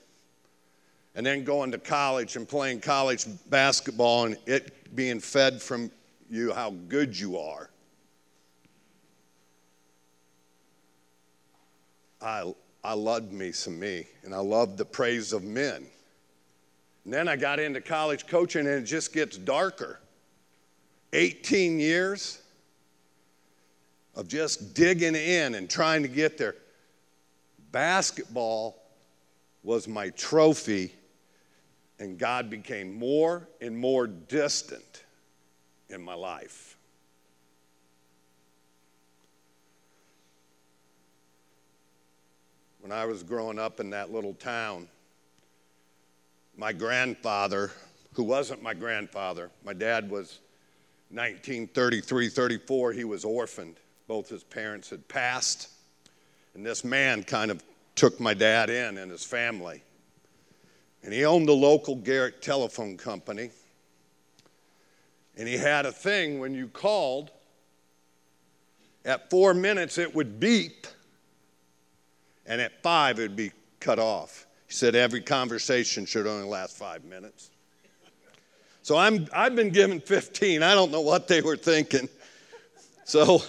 [1.14, 5.92] and then going to college and playing college basketball and it being fed from
[6.30, 7.71] you how good you are.
[12.22, 12.54] I,
[12.84, 15.86] I loved me some me, and I loved the praise of men.
[17.04, 20.00] And then I got into college coaching, and it just gets darker.
[21.14, 22.42] 18 years
[24.16, 26.56] of just digging in and trying to get there.
[27.72, 28.78] Basketball
[29.64, 30.94] was my trophy,
[32.00, 35.04] and God became more and more distant
[35.90, 36.71] in my life.
[42.82, 44.88] When I was growing up in that little town,
[46.58, 47.72] my grandfather,
[48.14, 50.40] who wasn't my grandfather, my dad was
[51.12, 53.76] 1933 34, he was orphaned.
[54.08, 55.70] Both his parents had passed.
[56.56, 57.64] And this man kind of
[57.96, 59.84] took my dad in and his family.
[61.04, 63.52] And he owned the local Garrett telephone company.
[65.38, 67.32] And he had a thing when you called,
[69.06, 70.88] At four minutes, it would beep,
[72.46, 74.46] and at five, it would be cut off.
[74.68, 77.52] He said every conversation should only last five minutes.
[78.84, 80.64] So I'm, I've been given 15.
[80.64, 82.10] I don't know what they were thinking.
[83.04, 83.44] So,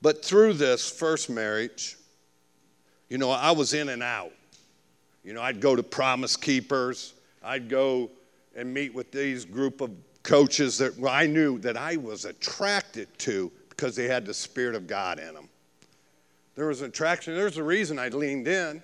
[0.00, 1.96] but through this first marriage,
[3.08, 4.32] you know, I was in and out.
[5.24, 8.10] You know, I'd go to Promise Keepers, I'd go
[8.56, 9.90] and meet with these group of
[10.22, 14.86] coaches that I knew that I was attracted to because they had the Spirit of
[14.86, 15.48] God in them.
[16.54, 18.82] There was an attraction, there's a reason I leaned in,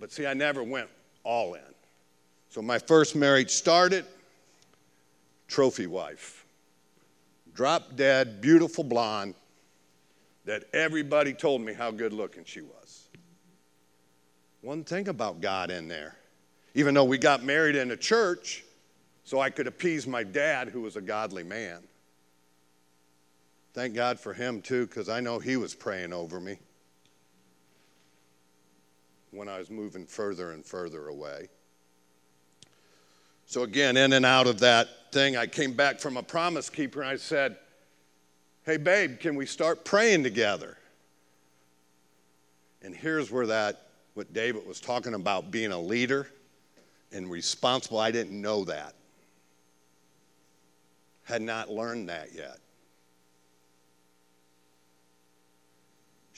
[0.00, 0.88] but see, I never went
[1.22, 1.60] all in.
[2.48, 4.04] So my first marriage started,
[5.46, 6.44] trophy wife,
[7.54, 9.34] drop dead, beautiful blonde,
[10.46, 13.08] that everybody told me how good looking she was.
[14.62, 16.16] One thing about God in there,
[16.74, 18.64] even though we got married in a church,
[19.24, 21.82] so I could appease my dad, who was a godly man.
[23.78, 26.58] Thank God for him, too, because I know he was praying over me
[29.30, 31.46] when I was moving further and further away.
[33.46, 37.02] So, again, in and out of that thing, I came back from a promise keeper
[37.02, 37.56] and I said,
[38.64, 40.76] Hey, babe, can we start praying together?
[42.82, 46.26] And here's where that, what David was talking about being a leader
[47.12, 48.94] and responsible, I didn't know that.
[51.22, 52.58] Had not learned that yet.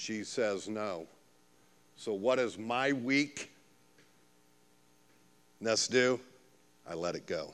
[0.00, 1.06] She says no.
[1.94, 3.50] So, what does my weakness
[5.90, 6.18] do?
[6.88, 7.52] I let it go.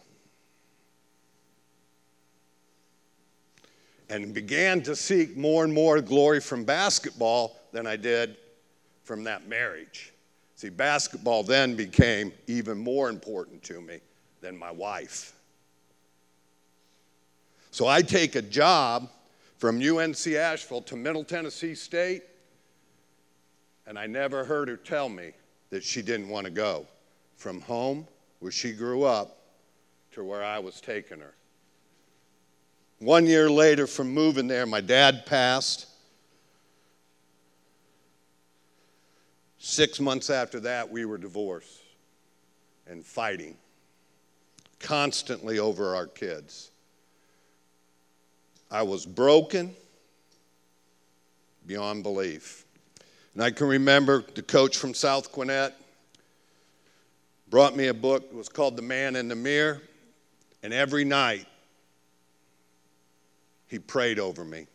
[4.08, 8.36] And began to seek more and more glory from basketball than I did
[9.02, 10.12] from that marriage.
[10.54, 13.98] See, basketball then became even more important to me
[14.40, 15.34] than my wife.
[17.72, 19.10] So I take a job
[19.58, 22.22] from UNC Asheville to Middle Tennessee State
[23.86, 25.32] and I never heard her tell me
[25.70, 26.86] that she didn't want to go
[27.36, 28.06] from home,
[28.40, 29.38] where she grew up,
[30.12, 31.34] to where I was taking her.
[32.98, 35.86] One year later, from moving there, my dad passed.
[39.58, 41.82] Six months after that, we were divorced
[42.86, 43.56] and fighting
[44.78, 46.70] constantly over our kids.
[48.70, 49.74] I was broken
[51.66, 52.65] beyond belief.
[53.36, 55.74] And I can remember the coach from South Gwinnett
[57.50, 58.24] brought me a book.
[58.30, 59.82] It was called The Man in the Mirror.
[60.62, 61.44] And every night,
[63.66, 64.66] he prayed over me.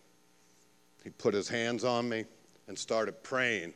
[1.04, 2.26] He put his hands on me
[2.68, 3.74] and started praying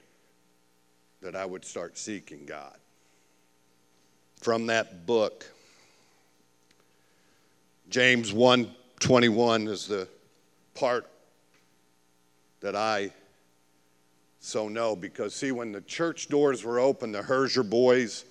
[1.20, 2.78] that I would start seeking God.
[4.40, 5.48] From that book,
[7.90, 10.08] James 1:21 is the
[10.76, 11.10] part
[12.60, 13.12] that I
[14.46, 18.26] so, no, because see, when the church doors were open, the Herzer boys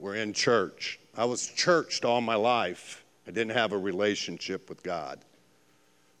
[0.00, 0.98] were in church.
[1.16, 3.04] I was churched all my life.
[3.28, 5.20] I didn't have a relationship with God.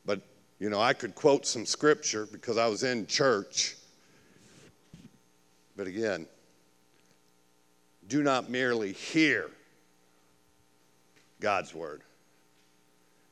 [0.04, 0.20] But,
[0.60, 3.74] you know, I could quote some scripture because I was in church.
[5.76, 6.26] But again,
[8.06, 9.50] do not merely hear
[11.40, 12.02] God's word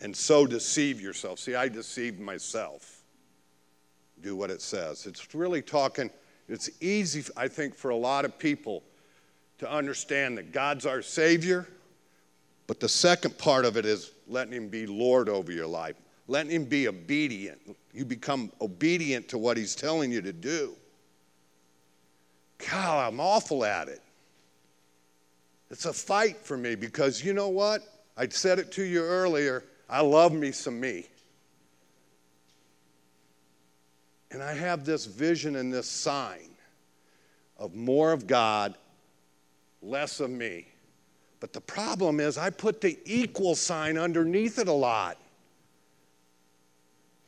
[0.00, 1.38] and so deceive yourself.
[1.38, 2.99] See, I deceived myself
[4.22, 5.06] do what it says.
[5.06, 6.10] It's really talking,
[6.48, 8.82] it's easy, I think, for a lot of people
[9.58, 11.66] to understand that God's our Savior,
[12.66, 15.96] but the second part of it is letting Him be Lord over your life,
[16.28, 17.60] letting Him be obedient.
[17.92, 20.74] You become obedient to what He's telling you to do.
[22.70, 24.00] God, I'm awful at it.
[25.70, 27.82] It's a fight for me because you know what?
[28.16, 29.64] I said it to you earlier.
[29.88, 31.06] I love me some me.
[34.30, 36.50] And I have this vision and this sign
[37.58, 38.76] of more of God,
[39.82, 40.66] less of me.
[41.40, 45.18] But the problem is, I put the equal sign underneath it a lot.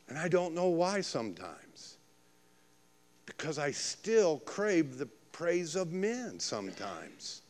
[0.08, 1.96] And I don't know why sometimes.
[3.24, 7.42] Because I still crave the praise of men sometimes.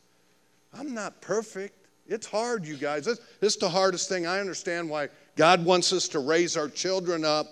[0.73, 1.75] I'm not perfect.
[2.07, 3.05] It's hard, you guys.
[3.05, 4.27] This, this is the hardest thing.
[4.27, 7.49] I understand why God wants us to raise our children up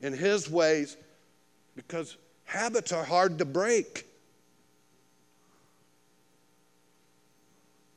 [0.00, 0.96] in His ways
[1.76, 4.06] because habits are hard to break.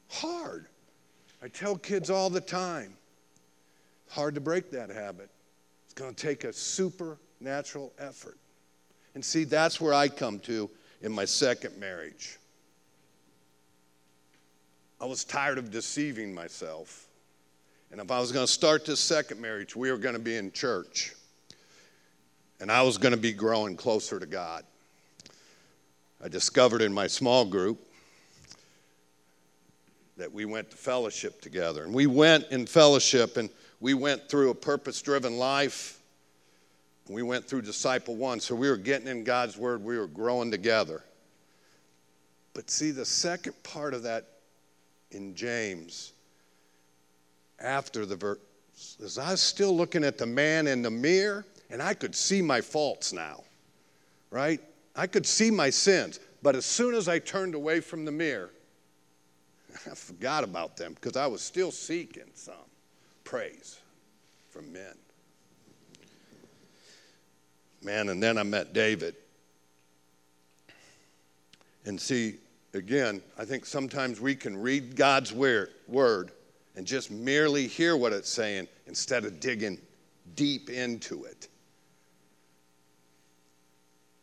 [0.10, 0.68] Hard.
[1.44, 2.94] I tell kids all the time
[4.12, 5.30] hard to break that habit.
[5.86, 8.38] It's going to take a supernatural effort.
[9.16, 10.70] And see, that's where I come to
[11.02, 12.38] in my second marriage.
[15.00, 17.08] I was tired of deceiving myself.
[17.92, 20.38] And if I was going to start this second marriage, we were going to be
[20.38, 21.14] in church.
[22.62, 24.64] And I was going to be growing closer to God.
[26.24, 27.80] I discovered in my small group
[30.18, 31.84] that we went to fellowship together.
[31.84, 33.50] And we went in fellowship and
[33.80, 36.00] we went through a purpose driven life.
[37.10, 38.40] We went through Disciple One.
[38.40, 41.04] So we were getting in God's Word, we were growing together.
[42.54, 44.28] But see, the second part of that
[45.10, 46.14] in James,
[47.60, 48.38] after the verse,
[49.00, 52.42] is I was still looking at the man in the mirror and I could see
[52.42, 53.44] my faults now,
[54.30, 54.60] right?
[54.96, 56.20] I could see my sins.
[56.44, 58.52] But as soon as I turned away from the mirror,
[59.90, 62.54] I forgot about them because I was still seeking some
[63.24, 63.80] praise
[64.50, 64.96] from men.
[67.82, 69.16] Man, and then I met David.
[71.86, 72.36] And see,
[72.74, 76.32] again, I think sometimes we can read God's word
[76.76, 79.80] and just merely hear what it's saying instead of digging
[80.36, 81.48] deep into it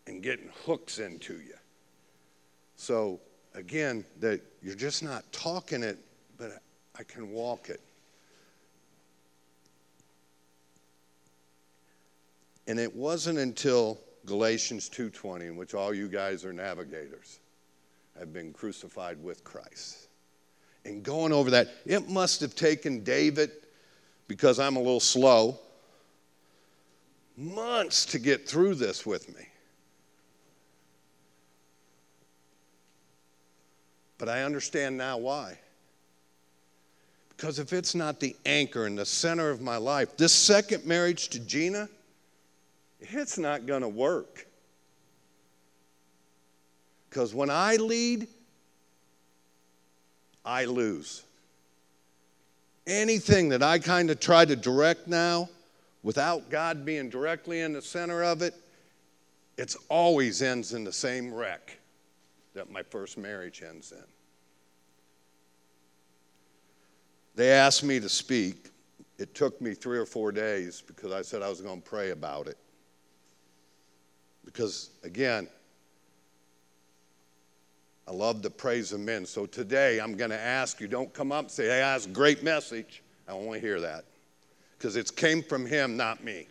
[0.08, 1.54] and getting hooks into you.
[2.76, 3.20] So,
[3.54, 5.98] again, that you're just not talking it,
[6.38, 6.62] but
[6.98, 7.80] I can walk it.
[12.66, 17.38] And it wasn't until Galatians 2:20 in which all you guys are navigators
[18.18, 20.08] have been crucified with Christ.
[20.84, 23.50] And going over that, it must have taken David
[24.26, 25.58] because I'm a little slow
[27.36, 29.48] months to get through this with me.
[34.18, 35.56] But I understand now why.
[37.30, 41.28] Because if it's not the anchor and the center of my life, this second marriage
[41.28, 41.88] to Gina,
[43.00, 44.46] it's not going to work.
[47.08, 48.26] Because when I lead,
[50.44, 51.22] I lose.
[52.88, 55.48] Anything that I kind of try to direct now,
[56.02, 58.54] without God being directly in the center of it,
[59.56, 61.78] it always ends in the same wreck
[62.58, 64.04] that my first marriage ends in.
[67.36, 68.70] They asked me to speak.
[69.16, 72.10] It took me three or four days because I said I was going to pray
[72.10, 72.58] about it.
[74.44, 75.46] Because, again,
[78.08, 79.24] I love the praise of men.
[79.24, 82.10] So today I'm going to ask you don't come up and say, hey, that's a
[82.10, 83.04] great message.
[83.28, 84.04] I want to hear that.
[84.76, 86.48] Because it came from him, not me.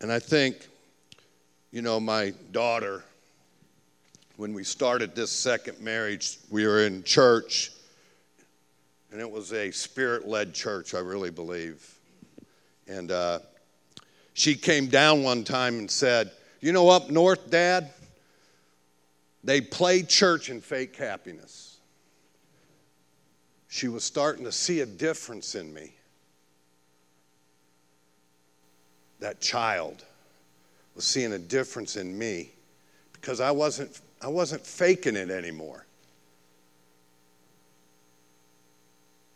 [0.00, 0.66] And I think,
[1.72, 3.04] you know, my daughter,
[4.36, 7.72] when we started this second marriage, we were in church,
[9.12, 11.86] and it was a spirit led church, I really believe.
[12.88, 13.40] And uh,
[14.32, 16.30] she came down one time and said,
[16.60, 17.90] You know, up north, Dad,
[19.44, 21.78] they play church and fake happiness.
[23.68, 25.92] She was starting to see a difference in me.
[29.20, 30.04] That child
[30.94, 32.50] was seeing a difference in me
[33.12, 35.86] because I wasn't, I wasn't faking it anymore.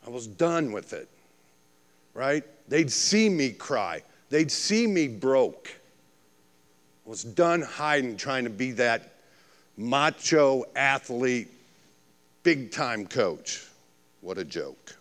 [0.07, 1.09] I was done with it,
[2.13, 2.45] right?
[2.69, 5.75] They'd see me cry, they'd see me broke.
[7.07, 9.15] I was done hiding, trying to be that
[9.77, 11.49] macho athlete,
[12.43, 13.67] big time coach.
[14.23, 14.97] What a joke.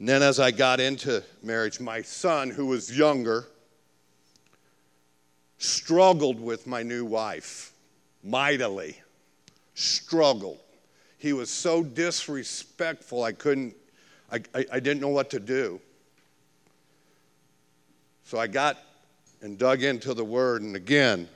[0.00, 3.46] And then as I got into marriage, my son, who was younger,
[5.58, 7.74] struggled with my new wife
[8.24, 8.96] mightily.
[9.74, 10.58] Struggled.
[11.18, 13.76] He was so disrespectful, I couldn't,
[14.32, 15.78] I, I, I didn't know what to do.
[18.24, 18.78] So I got
[19.42, 21.28] and dug into the word, and again,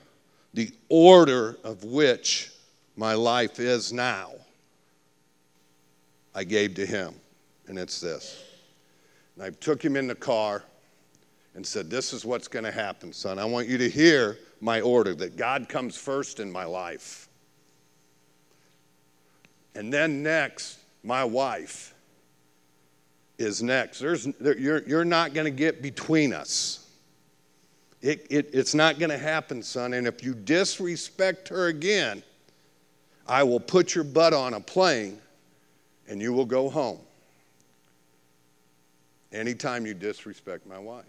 [0.54, 2.50] the order of which
[2.96, 4.32] my life is now,
[6.34, 7.14] I gave to him.
[7.66, 8.53] And it's this
[9.34, 10.62] and I took him in the car
[11.54, 13.38] and said, This is what's going to happen, son.
[13.38, 17.28] I want you to hear my order that God comes first in my life.
[19.74, 21.94] And then next, my wife
[23.38, 23.98] is next.
[23.98, 26.88] There's, there, you're, you're not going to get between us.
[28.00, 29.94] It, it, it's not going to happen, son.
[29.94, 32.22] And if you disrespect her again,
[33.26, 35.18] I will put your butt on a plane
[36.06, 37.00] and you will go home
[39.34, 41.04] anytime you disrespect my wife.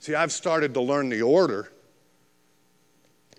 [0.00, 1.70] See, I've started to learn the order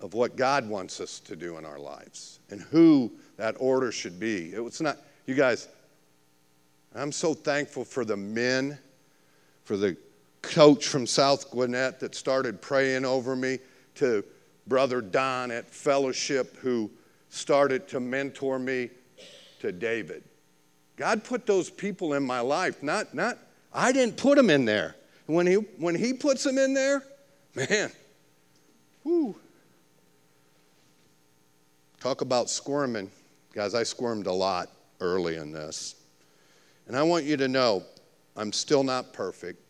[0.00, 4.18] of what God wants us to do in our lives and who that order should
[4.18, 4.48] be.
[4.48, 5.68] It's not, you guys,
[6.94, 8.78] I'm so thankful for the men,
[9.64, 9.96] for the
[10.42, 13.58] coach from South Gwinnett that started praying over me,
[13.96, 14.24] to
[14.66, 16.90] Brother Don at Fellowship who
[17.28, 18.90] started to mentor me
[19.60, 20.22] to David.
[20.96, 23.38] God put those people in my life, not, not,
[23.72, 24.96] I didn't put them in there.
[25.26, 27.02] When he, when he puts them in there,
[27.54, 27.90] man,
[29.04, 29.36] whoo.
[32.00, 33.10] Talk about squirming.
[33.52, 35.94] Guys, I squirmed a lot early in this.
[36.88, 37.84] And I want you to know
[38.36, 39.60] I'm still not perfect.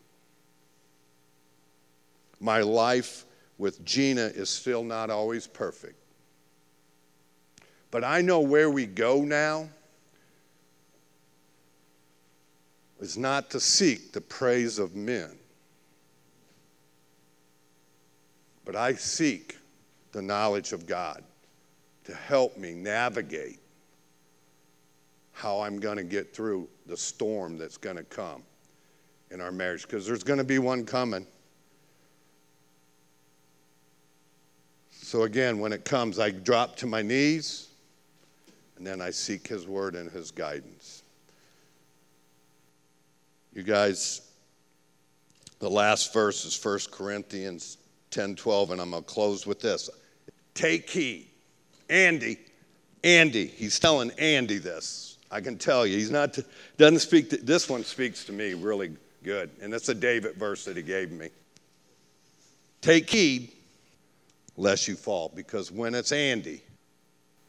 [2.39, 3.25] My life
[3.57, 5.95] with Gina is still not always perfect.
[7.91, 9.69] But I know where we go now
[13.01, 15.31] is not to seek the praise of men,
[18.63, 19.57] but I seek
[20.11, 21.23] the knowledge of God
[22.03, 23.59] to help me navigate
[25.31, 28.43] how I'm going to get through the storm that's going to come
[29.31, 31.25] in our marriage, because there's going to be one coming.
[34.91, 37.69] So, again, when it comes, I drop to my knees
[38.77, 41.00] and then I seek His word and His guidance.
[43.53, 44.21] You guys,
[45.59, 47.77] the last verse is 1 Corinthians
[48.11, 49.89] 10 12, and I'm going to close with this.
[50.53, 51.27] Take heed.
[51.89, 52.37] Andy,
[53.03, 55.17] Andy, he's telling Andy this.
[55.29, 56.37] I can tell you, he's not,
[56.77, 59.49] doesn't speak, to, this one speaks to me really good.
[59.61, 61.29] And it's a David verse that he gave me.
[62.81, 63.51] Take heed
[64.57, 66.61] lest you fall, because when it's Andy,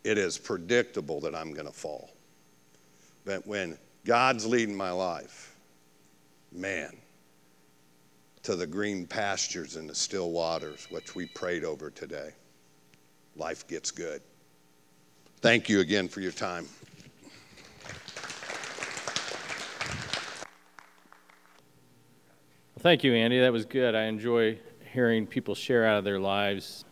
[0.05, 2.11] it is predictable that I'm going to fall.
[3.25, 5.52] But when God's leading my life,
[6.55, 6.97] man,
[8.43, 12.31] to the green pastures and the still waters, which we prayed over today,
[13.37, 14.21] life gets good.
[15.41, 16.67] Thank you again for your time.
[22.75, 23.41] Well, Thank you, Andy.
[23.41, 23.95] That was good.
[23.95, 24.59] I enjoy
[24.93, 26.85] hearing people share out of their lives.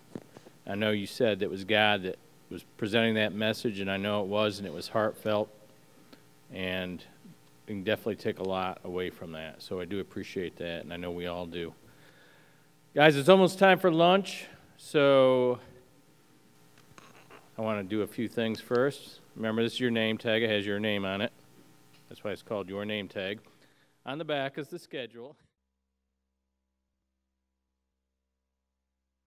[0.67, 4.23] I know you said that was God that was presenting that message, and I know
[4.23, 5.49] it was, and it was heartfelt.
[6.53, 7.05] And
[7.71, 9.63] can definitely take a lot away from that.
[9.63, 11.73] So I do appreciate that, and I know we all do.
[12.95, 14.47] Guys, it's almost time for lunch,
[14.77, 15.59] so
[17.57, 19.21] I want to do a few things first.
[19.37, 21.33] Remember, this is your name tag, it has your name on it.
[22.09, 23.39] That's why it's called your name tag.
[24.05, 25.37] On the back is the schedule.